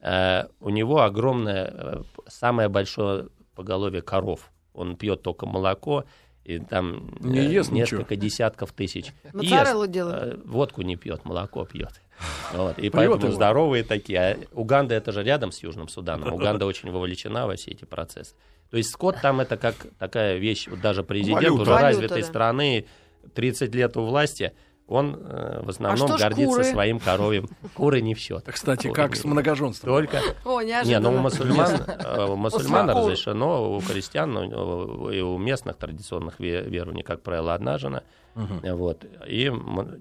[0.01, 4.51] Э, у него огромное, э, самое большое поголовье коров.
[4.73, 6.05] Он пьет только молоко,
[6.45, 7.99] и там Не ест ничего.
[7.99, 9.13] несколько десятков тысяч.
[9.33, 10.47] Моцареллу Ест, делает.
[10.47, 12.01] водку не пьет, молоко пьет.
[12.55, 13.33] Вот, и Пьет поэтому его.
[13.33, 14.19] здоровые такие.
[14.19, 16.33] А Уганда это же рядом с Южным Суданом.
[16.33, 18.35] Уганда очень вовлечена во все эти процессы.
[18.71, 21.63] То есть скот там это как такая вещь, вот даже президент Валюта.
[21.63, 22.27] уже Валюта, развитой да.
[22.27, 22.87] страны,
[23.35, 24.53] 30 лет у власти,
[24.89, 26.65] он э, в основном ж гордится куры?
[26.65, 27.49] своим коровьим.
[27.75, 28.45] Куры не в счет.
[28.47, 29.91] Кстати, Куры как не- с многоженством.
[29.91, 35.39] Только О, не, ну у мусульман, э, у мусульман разрешено, у христиан у- и у
[35.39, 38.03] местных традиционных ве- верований, как правило, одна жена.
[38.35, 39.05] Вот.
[39.27, 39.53] И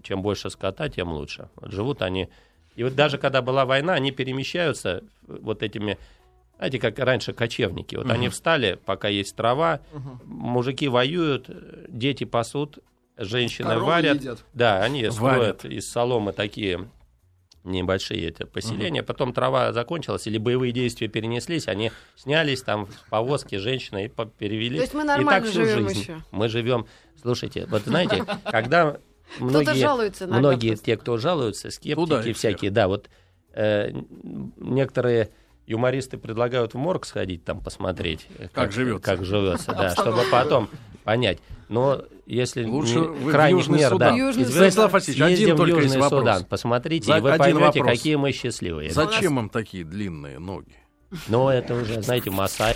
[0.03, 1.49] чем больше скота, тем лучше.
[1.55, 2.29] Вот живут они.
[2.75, 5.97] И вот даже когда была война, они перемещаются вот этими,
[6.57, 7.95] знаете, как раньше кочевники.
[7.95, 9.81] Вот они встали, пока есть трава,
[10.23, 11.49] мужики воюют,
[11.89, 12.79] дети пасут,
[13.17, 14.17] женщины Коровы варят.
[14.17, 14.45] едят.
[14.53, 15.13] Да, они Варят.
[15.61, 16.87] строят из соломы такие
[17.63, 19.03] небольшие эти поселения.
[19.03, 24.77] Потом трава закончилась, или боевые действия перенеслись, они снялись там в повозке, женщины и перевели.
[24.77, 26.01] То есть мы и нормально так всю живем жизнь.
[26.01, 26.21] еще.
[26.31, 26.85] Мы живем.
[27.21, 28.97] Слушайте, вот знаете, когда
[29.39, 33.09] многие, жалуется многие те, кто жалуются, скептики всякие, да, вот
[33.53, 33.89] э,
[34.57, 35.31] некоторые
[35.67, 39.01] юмористы предлагают в морг сходить там посмотреть, э, Как живется.
[39.03, 40.69] как живется, да, чтобы потом
[41.03, 41.39] понять.
[41.69, 44.11] Но если Лучше не- крайних мер, Судан.
[44.11, 44.45] да, Южный.
[44.45, 46.19] Станислав Васильевич, один только есть Южный вопрос.
[46.21, 47.97] Судан, посмотрите, За- и вы один поймете, вопрос.
[47.97, 48.91] какие мы счастливые.
[48.91, 50.75] Зачем им такие длинные ноги?
[51.27, 52.75] Но это уже, знаете, Масай.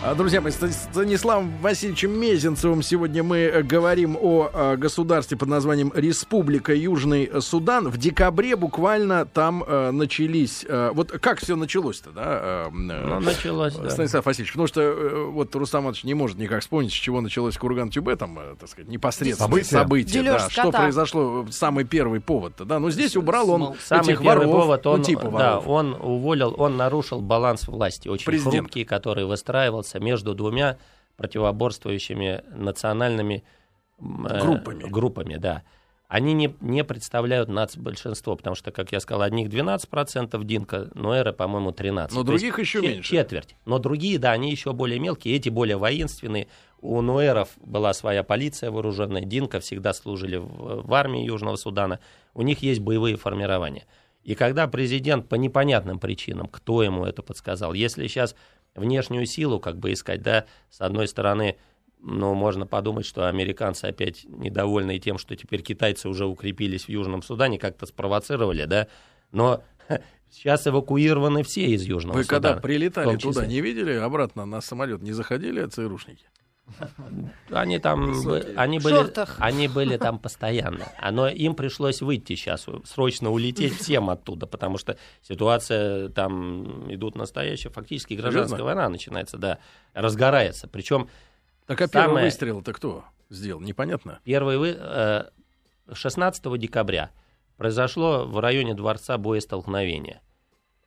[0.00, 0.54] А, Друзья мои, с
[0.92, 7.88] Станиславом Васильевичем Мезенцевым сегодня мы э, говорим о э, государстве под названием Республика Южный Судан.
[7.88, 10.64] В декабре буквально там э, начались...
[10.68, 12.68] э, вот как все началось-то, да?
[12.72, 13.90] Ну, началось, да.
[13.90, 18.14] Станислав Васильевич, потому что вот Рустам Иванович не может никак вспомнить, с чего началось Курган-Тюбе,
[18.14, 19.64] там, так сказать, непосредственно События.
[19.70, 20.22] события.
[20.22, 20.78] Да, что скота.
[20.78, 22.78] произошло, э, самый первый повод-то, да?
[22.78, 25.66] Но здесь убрал он Самый этих воров, повод, ну, он, типа да, воров.
[25.66, 28.54] он уволил, он нарушил баланс власти, очень Президент.
[28.54, 30.76] хрупкий, который выстраивался между двумя
[31.16, 33.42] противоборствующими национальными
[33.98, 34.84] э, Группами.
[34.84, 35.62] группами, да.
[36.06, 41.70] они не, не представляют нацбольшинство, потому что, как я сказал, одних 12% Динка, Нуэра, по-моему,
[41.70, 42.08] 13%.
[42.12, 43.10] Но То других еще меньше.
[43.10, 43.56] Четверть.
[43.66, 46.46] Но другие, да, они еще более мелкие, эти более воинственные.
[46.80, 51.98] У Нуэров была своя полиция вооруженная, Динка всегда служили в, в армии Южного Судана.
[52.34, 53.86] У них есть боевые формирования.
[54.22, 58.36] И когда президент по непонятным причинам, кто ему это подсказал, если сейчас
[58.74, 61.56] внешнюю силу как бы искать, да, с одной стороны,
[62.00, 67.22] ну, можно подумать, что американцы опять недовольны тем, что теперь китайцы уже укрепились в Южном
[67.22, 68.88] Судане, как-то спровоцировали, да,
[69.32, 69.62] но
[70.30, 72.42] сейчас эвакуированы все из Южного Вы Судана.
[72.42, 76.26] когда в прилетали туда, не видели обратно на самолет, не заходили ЦРУшники?
[77.50, 78.54] Они там, Высокие.
[78.56, 79.36] они были, шортах.
[79.38, 80.86] они были там постоянно.
[80.98, 87.16] А, Но им пришлось выйти сейчас, срочно улететь всем оттуда, потому что ситуация там идут
[87.16, 89.58] настоящая, фактически гражданская война начинается, да,
[89.94, 90.68] разгорается.
[90.68, 91.08] Причем
[91.66, 93.60] Так а первый выстрел-то кто сделал?
[93.60, 94.20] Непонятно.
[94.24, 95.24] Первый вы, э,
[95.92, 97.10] 16 декабря
[97.56, 100.20] произошло в районе дворца боестолкновение.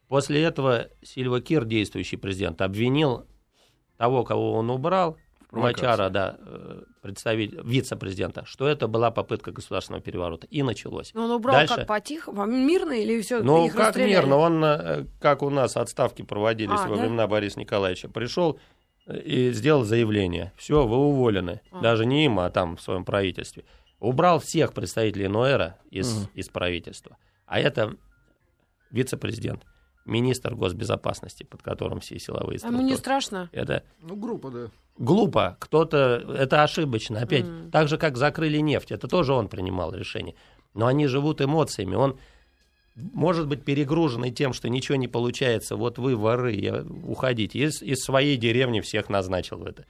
[0.07, 3.25] После этого Сильва Кир, действующий президент, обвинил
[3.97, 5.17] того, кого он убрал.
[5.52, 10.47] Мачара, да, э, представитель, вице-президента, что это была попытка государственного переворота.
[10.47, 11.14] И началось.
[11.14, 11.76] Но он убрал Дальше.
[11.76, 14.12] как по-тихому, мирно или все Ну, их как расстреляли?
[14.14, 17.02] мирно, он, э, как у нас отставки проводились А, во да?
[17.04, 18.60] времена Бориса Николаевича, пришел
[19.08, 20.54] э, и сделал заявление.
[20.56, 21.60] Все, вы уволены.
[21.72, 21.82] А.
[21.82, 23.66] Даже не им, а там в своем правительстве.
[23.99, 26.30] Убрал всех представителей Ноэра из, Мгм.
[26.34, 27.18] из правительства.
[27.45, 27.95] А это
[28.89, 29.64] вице-президент,
[30.06, 32.97] министр госбезопасности, под которым все силовые А ему не структуры.
[32.97, 33.49] страшно?
[33.52, 34.68] Это Ну, группа, да.
[34.97, 37.20] глупо, кто-то, это ошибочно.
[37.22, 37.72] Опять, Мгм.
[37.72, 40.36] так же, как закрыли нефть, это тоже он принимал решение.
[40.74, 42.18] Но они живут эмоциями, он
[42.95, 47.60] может быть перегруженный тем, что ничего не получается, вот вы воры, я- уходите.
[47.60, 49.86] Из, из своей деревни всех назначил в это.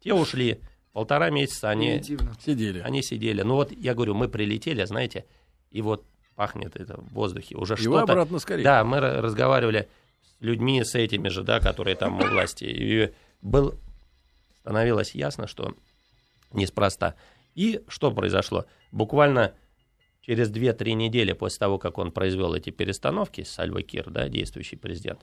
[0.00, 0.60] Те ушли,
[0.92, 2.32] полтора месяца они, Примитивно.
[2.44, 2.80] Сидели.
[2.80, 3.42] они сидели.
[3.42, 5.24] Ну вот, я говорю, мы прилетели, знаете,
[5.70, 6.04] и вот
[6.34, 8.12] пахнет это в воздухе, уже Его что-то...
[8.12, 8.64] обратно скорее.
[8.64, 9.88] Да, мы ра- разговаривали
[10.38, 12.64] с людьми, с этими же, да, которые там у власти.
[12.64, 13.12] И
[13.42, 13.74] был,
[14.60, 15.74] становилось ясно, что
[16.52, 17.14] неспроста.
[17.54, 18.64] И что произошло?
[18.90, 19.52] Буквально
[20.22, 25.20] через 2-3 недели после того, как он произвел эти перестановки, Сальва Кир, да, действующий президент,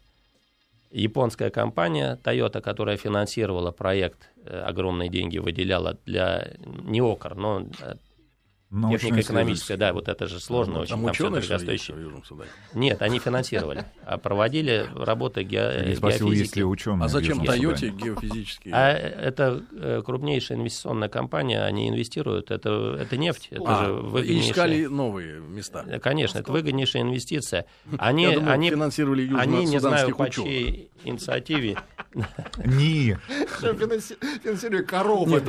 [0.92, 7.96] японская компания Toyota, которая финансировала проект, э, огромные деньги выделяла для не ОКР, но э,
[8.72, 11.98] технико-экономическая, да, вот это же сложно очень, Там там ученые, ли, дорогостоящее.
[12.74, 16.62] Нет, они финансировали, а проводили работы ге- Я спросил, есть ли геофизики.
[16.62, 17.06] ученые.
[17.06, 18.74] А зачем Тойоте геофизические?
[18.76, 23.94] А это э, крупнейшая инвестиционная компания, они инвестируют, это, это нефть, это А, же и
[23.94, 24.52] выгоднейшая.
[24.52, 25.84] искали новые места.
[25.88, 27.66] Э, Конечно, это выгоднейшая инвестиция.
[27.98, 31.78] Они, Я думал, они, финансировали они не знаю, по чьей инициативе.
[32.66, 33.18] НИИ.
[33.58, 35.28] Что, финанси- Финансируя коров.
[35.28, 35.40] Не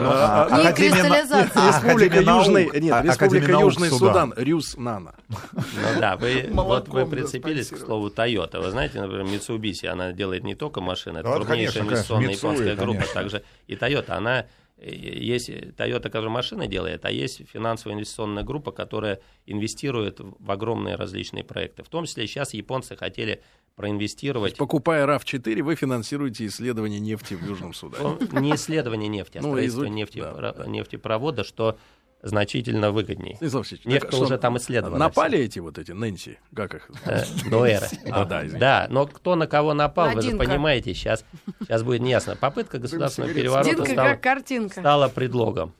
[0.72, 1.68] кристаллизация.
[1.68, 4.34] Республика Южный, нет, А- Республика Южный Судан.
[4.36, 5.14] Рюс Нано.
[5.28, 8.60] Ну да, вы, вот вы прицепились к слову Toyota.
[8.60, 13.04] Вы знаете, например, Mitsubishi, она делает не только машины, это Ну, крупнейшая инвестиционная японская группа,
[13.14, 14.10] также и Toyota.
[14.12, 14.46] Она
[14.76, 20.96] э, есть Toyota, которая машины делает, а есть финансовая инвестиционная группа, которая инвестирует в огромные
[20.96, 21.82] различные проекты.
[21.82, 23.42] В том числе сейчас японцы хотели
[23.76, 28.18] проинвестировать Покупая RAV-4, вы финансируете исследование нефти в Южном Судане.
[28.30, 30.66] ну, не исследование нефти, а Ну, строительство изу- нефти, да, про- да.
[30.66, 31.78] нефтепровода, что
[32.22, 33.38] значительно выгоднее.
[33.40, 36.38] Нефть уже там исследована Напали эти вот эти Нэнси?
[36.54, 36.90] Как их?
[37.06, 37.88] Э, Ноэра.
[38.10, 41.24] А, да, но кто на кого напал, вы же понимаете, сейчас,
[41.60, 42.36] сейчас будет неясно.
[42.36, 45.72] Попытка государственного переворота стала предлогом.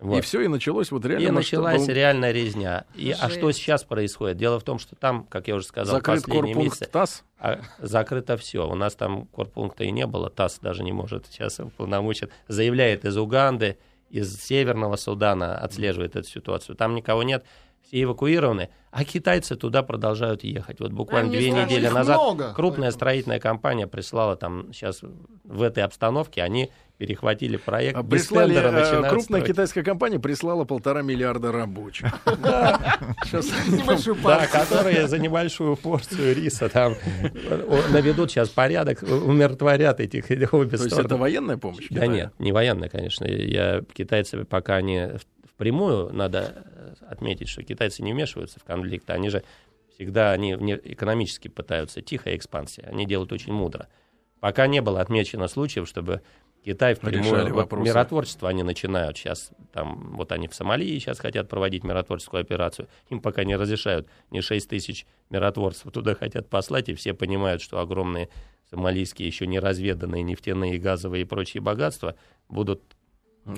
[0.00, 0.18] Вот.
[0.18, 1.26] И все, и началось вот реально...
[1.26, 2.86] И началась был реальная резня.
[2.94, 4.38] И, а что сейчас происходит?
[4.38, 7.24] Дело в том, что там, как я уже сказал, Закрыт последние корпункт месяцы ТАСС.
[7.38, 8.66] а, закрыто все.
[8.66, 10.30] У нас там корпункта и не было.
[10.30, 12.30] ТАСС даже не может сейчас полномочен.
[12.48, 13.76] Заявляет из Уганды,
[14.08, 16.76] из Северного Судана, отслеживает эту ситуацию.
[16.76, 17.44] Там никого нет,
[17.82, 20.80] все эвакуированы, а китайцы туда продолжают ехать.
[20.80, 21.66] Вот буквально А, две страшно.
[21.66, 22.92] недели назад много, крупная поэтому.
[22.92, 25.00] строительная компания прислала там сейчас
[25.44, 26.70] в этой обстановке, они
[27.00, 29.46] перехватили проект, А без Прислали, э, крупная строить.
[29.46, 32.12] китайская компания прислала полтора миллиарда рабочих.
[32.42, 32.98] Да,
[34.52, 36.94] которые за небольшую порцию риса там
[37.32, 41.86] э, наведут сейчас порядок, умиротворят этих обе То есть это военная помощь?
[41.88, 43.24] Да нет, не военная, конечно.
[43.24, 49.08] Я, китайцы пока они в- впрямую, надо э, отметить, что китайцы не вмешиваются в конфликт,
[49.08, 49.42] они же
[49.94, 53.88] всегда, они экономически пытаются, тихая экспансия, они делают очень мудро.
[54.40, 56.20] Пока не было отмечено случаев, чтобы
[56.64, 57.88] Китай Решали впрямую, вот вопросы.
[57.88, 63.20] миротворчество они начинают сейчас, там, вот они в Сомали сейчас хотят проводить миротворческую операцию, им
[63.20, 68.28] пока не разрешают, не 6 тысяч миротворцев туда хотят послать, и все понимают, что огромные
[68.68, 72.14] сомалийские еще не разведанные нефтяные, газовые и прочие богатства
[72.48, 72.82] будут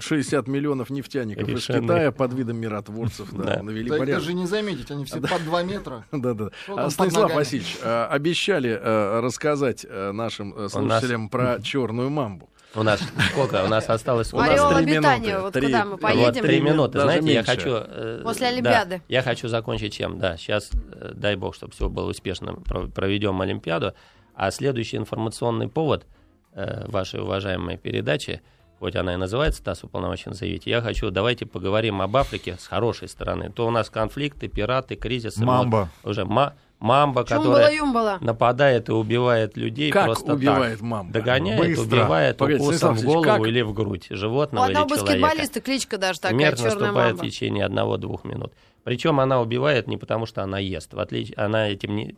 [0.00, 1.82] 60 миллионов нефтяников из Решены.
[1.82, 3.62] Китая под видом миротворцев да, Да.
[3.62, 4.24] навели Да это порядок.
[4.24, 6.06] же не заметить, они все по 2 метра.
[6.12, 6.50] Да, да.
[6.68, 7.34] А, под Станислав?
[7.34, 12.48] Васильевич, а, обещали э, рассказать э, нашим э, слушателям про черную мамбу.
[12.74, 13.00] У нас
[13.32, 13.64] сколько?
[13.64, 14.32] У нас осталось...
[14.32, 15.42] У нас Орел три обитания, минуты.
[15.42, 15.66] вот Три.
[15.66, 16.42] куда мы поедем?
[16.42, 17.00] Три минуты.
[17.00, 17.70] Знаете, я хочу...
[17.74, 19.02] э, После да, Олимпиады.
[19.08, 20.18] я хочу закончить чем?
[20.18, 23.92] Да, сейчас, э, дай бог, чтобы все было успешно, про- проведем Олимпиаду.
[24.34, 26.06] А следующий информационный повод
[26.54, 28.40] э, вашей уважаемой передачи,
[28.78, 33.08] хоть она и называется «ТАСС уполномочен заявить», я хочу, давайте поговорим об Африке с хорошей
[33.08, 33.50] стороны.
[33.50, 35.44] То у нас конфликты, пираты, кризисы.
[35.44, 35.90] Мамба.
[36.02, 38.18] Вот уже ма- мамба, которая Чумбала-юмбала.
[38.20, 40.82] нападает и убивает людей Как просто убивает так.
[40.82, 41.12] мамба?
[41.12, 41.82] Догоняет, Быстро.
[41.84, 43.46] убивает Погодите, укусом в голову как?
[43.46, 45.20] или в грудь У животного или одного человека.
[45.20, 47.22] баскетболиста кличка даже такая, Смерть черная наступает мамба.
[47.22, 48.52] в течение одного-двух минут.
[48.84, 50.92] Причем она убивает не потому, что она ест.
[50.92, 52.16] В отличие, она этим не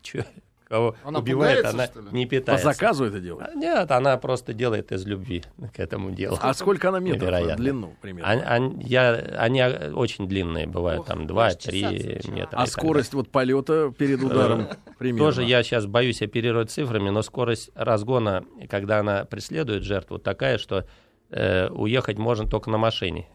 [0.68, 2.06] кого Она убивает, она что ли?
[2.12, 2.64] не По питается.
[2.66, 3.48] заказу это делает?
[3.48, 5.42] А, Нет, она просто делает из любви
[5.74, 6.38] к этому делу.
[6.40, 7.56] А сколько она метров Невероятно.
[7.56, 8.30] длину примерно?
[8.30, 12.34] Они, они- я, они а, очень длинные бывают, Ох, там даже 2-3 чесаться начала.
[12.34, 12.56] метра.
[12.58, 15.26] А скорость вот полета перед ударом примерно?
[15.26, 20.86] Тоже я сейчас боюсь оперировать цифрами, но скорость разгона, когда она преследует жертву, такая, что
[21.30, 23.28] э, уехать можно только на машине.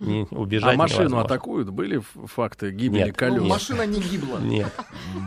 [0.00, 1.24] Не, убежать А машину невозможно.
[1.26, 1.70] атакуют?
[1.70, 3.16] Были факты гибели Нет.
[3.16, 3.40] колес?
[3.42, 4.38] Ну, машина не гибла.
[4.38, 4.72] Нет.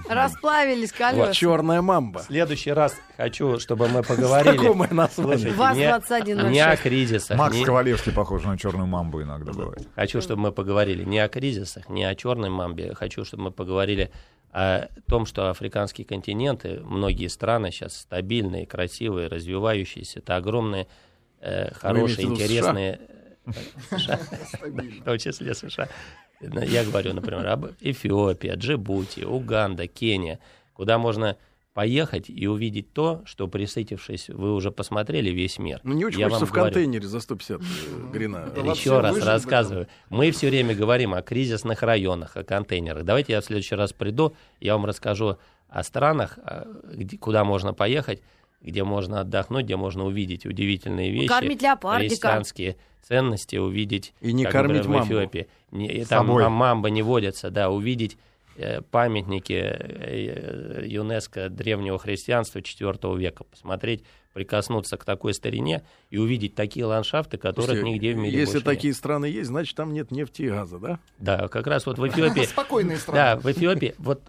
[0.09, 1.33] Расплавились колеса.
[1.33, 2.19] Черная мамба.
[2.19, 4.57] В следующий раз хочу, чтобы мы поговорили.
[4.57, 5.37] Знакомое название.
[5.37, 6.43] Слушайте, ВАЗ-2106.
[6.45, 7.37] не, не о кризисах.
[7.37, 9.87] Макс не- Ковалевский похож на черную мамбу иногда бывает.
[9.95, 12.93] Хочу, чтобы мы поговорили не о кризисах, не о черной мамбе.
[12.93, 14.11] Хочу, чтобы мы поговорили
[14.51, 20.19] о том, что африканские континенты, многие страны сейчас стабильные, красивые, развивающиеся.
[20.19, 20.87] Это огромные,
[21.41, 22.99] э, хорошие, интересные...
[23.89, 24.19] США,
[25.01, 25.89] в том числе США.
[26.41, 30.39] Я говорю, например, об Эфиопии, Джибути, Уганда, Кения,
[30.73, 31.37] куда можно
[31.77, 35.79] поехать и увидеть то, что, присытившись, вы уже посмотрели весь мир.
[35.83, 36.73] Ну, не очень Я хочется в говорю.
[36.73, 38.51] контейнере за 150 э, грина.
[38.55, 39.87] Да вообще Еще раз рассказываю.
[40.09, 43.03] Мы все время говорим о кризисных районах, о контейнерах.
[43.03, 45.37] Давайте я в следующий раз приду, я вам расскажу
[45.69, 46.65] о странах, а,
[47.19, 48.23] куда можно поехать,
[48.61, 51.27] где можно отдохнуть, где можно увидеть удивительные вещи.
[51.27, 52.09] Покормить леопардика.
[52.09, 54.13] Христианские ценности, увидеть...
[54.21, 55.13] И не как, кормить например, мамбу.
[55.13, 55.47] в Эфиопии.
[55.71, 56.43] Не- там собой.
[56.43, 58.17] мам- мамба не водятся, да, увидеть
[58.57, 64.03] э, памятники э, ЮНЕСКО древнего христианства IV века, посмотреть,
[64.33, 68.65] прикоснуться к такой старине и увидеть такие ландшафты, которых Слушайте, нигде в мире Если больше
[68.65, 70.99] такие страны есть, значит, там нет нефти и газа, да?
[71.17, 72.41] Да, как раз вот в Эфиопии...
[72.45, 73.41] Спокойные Да, страны.
[73.41, 74.21] в Эфиопии, вот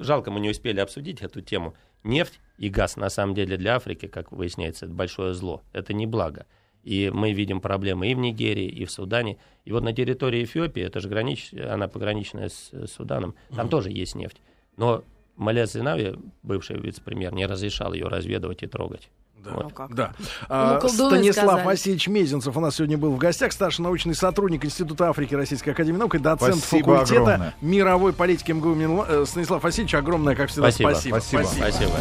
[0.00, 1.74] жалко, мы не успели обсудить эту тему.
[2.02, 5.62] Нефть и газ, на самом деле, для Африки, как выясняется, это большое зло.
[5.72, 6.46] Это не благо.
[6.82, 9.38] И мы видим проблемы и в Нигерии, и в Судане.
[9.64, 11.52] И вот на территории Эфиопии, это же гранич...
[11.52, 14.40] она пограничная с э, Суданом, там тоже есть нефть.
[14.76, 15.04] Но
[15.36, 19.10] Малез Зинави, бывший вице-премьер, не разрешал ее разведывать и трогать.
[19.44, 19.50] Да.
[19.52, 19.62] Вот.
[19.64, 19.94] Ну как?
[19.94, 20.12] Да.
[20.48, 21.66] А, Ну, колдуны Станислав сказали.
[21.66, 25.98] Васильевич Мезенцев у нас сегодня был в гостях, старший научный сотрудник Института Африки Российской Академии
[25.98, 27.54] Наук и доцент Спасибо факультета огромное.
[27.60, 29.04] мировой политики МГУ.
[29.08, 30.90] Э, Станислав Васильевич, огромное, как всегда, Спасибо.
[30.90, 31.18] спасибо.
[31.20, 31.42] Спасибо.
[31.70, 31.92] Спасибо.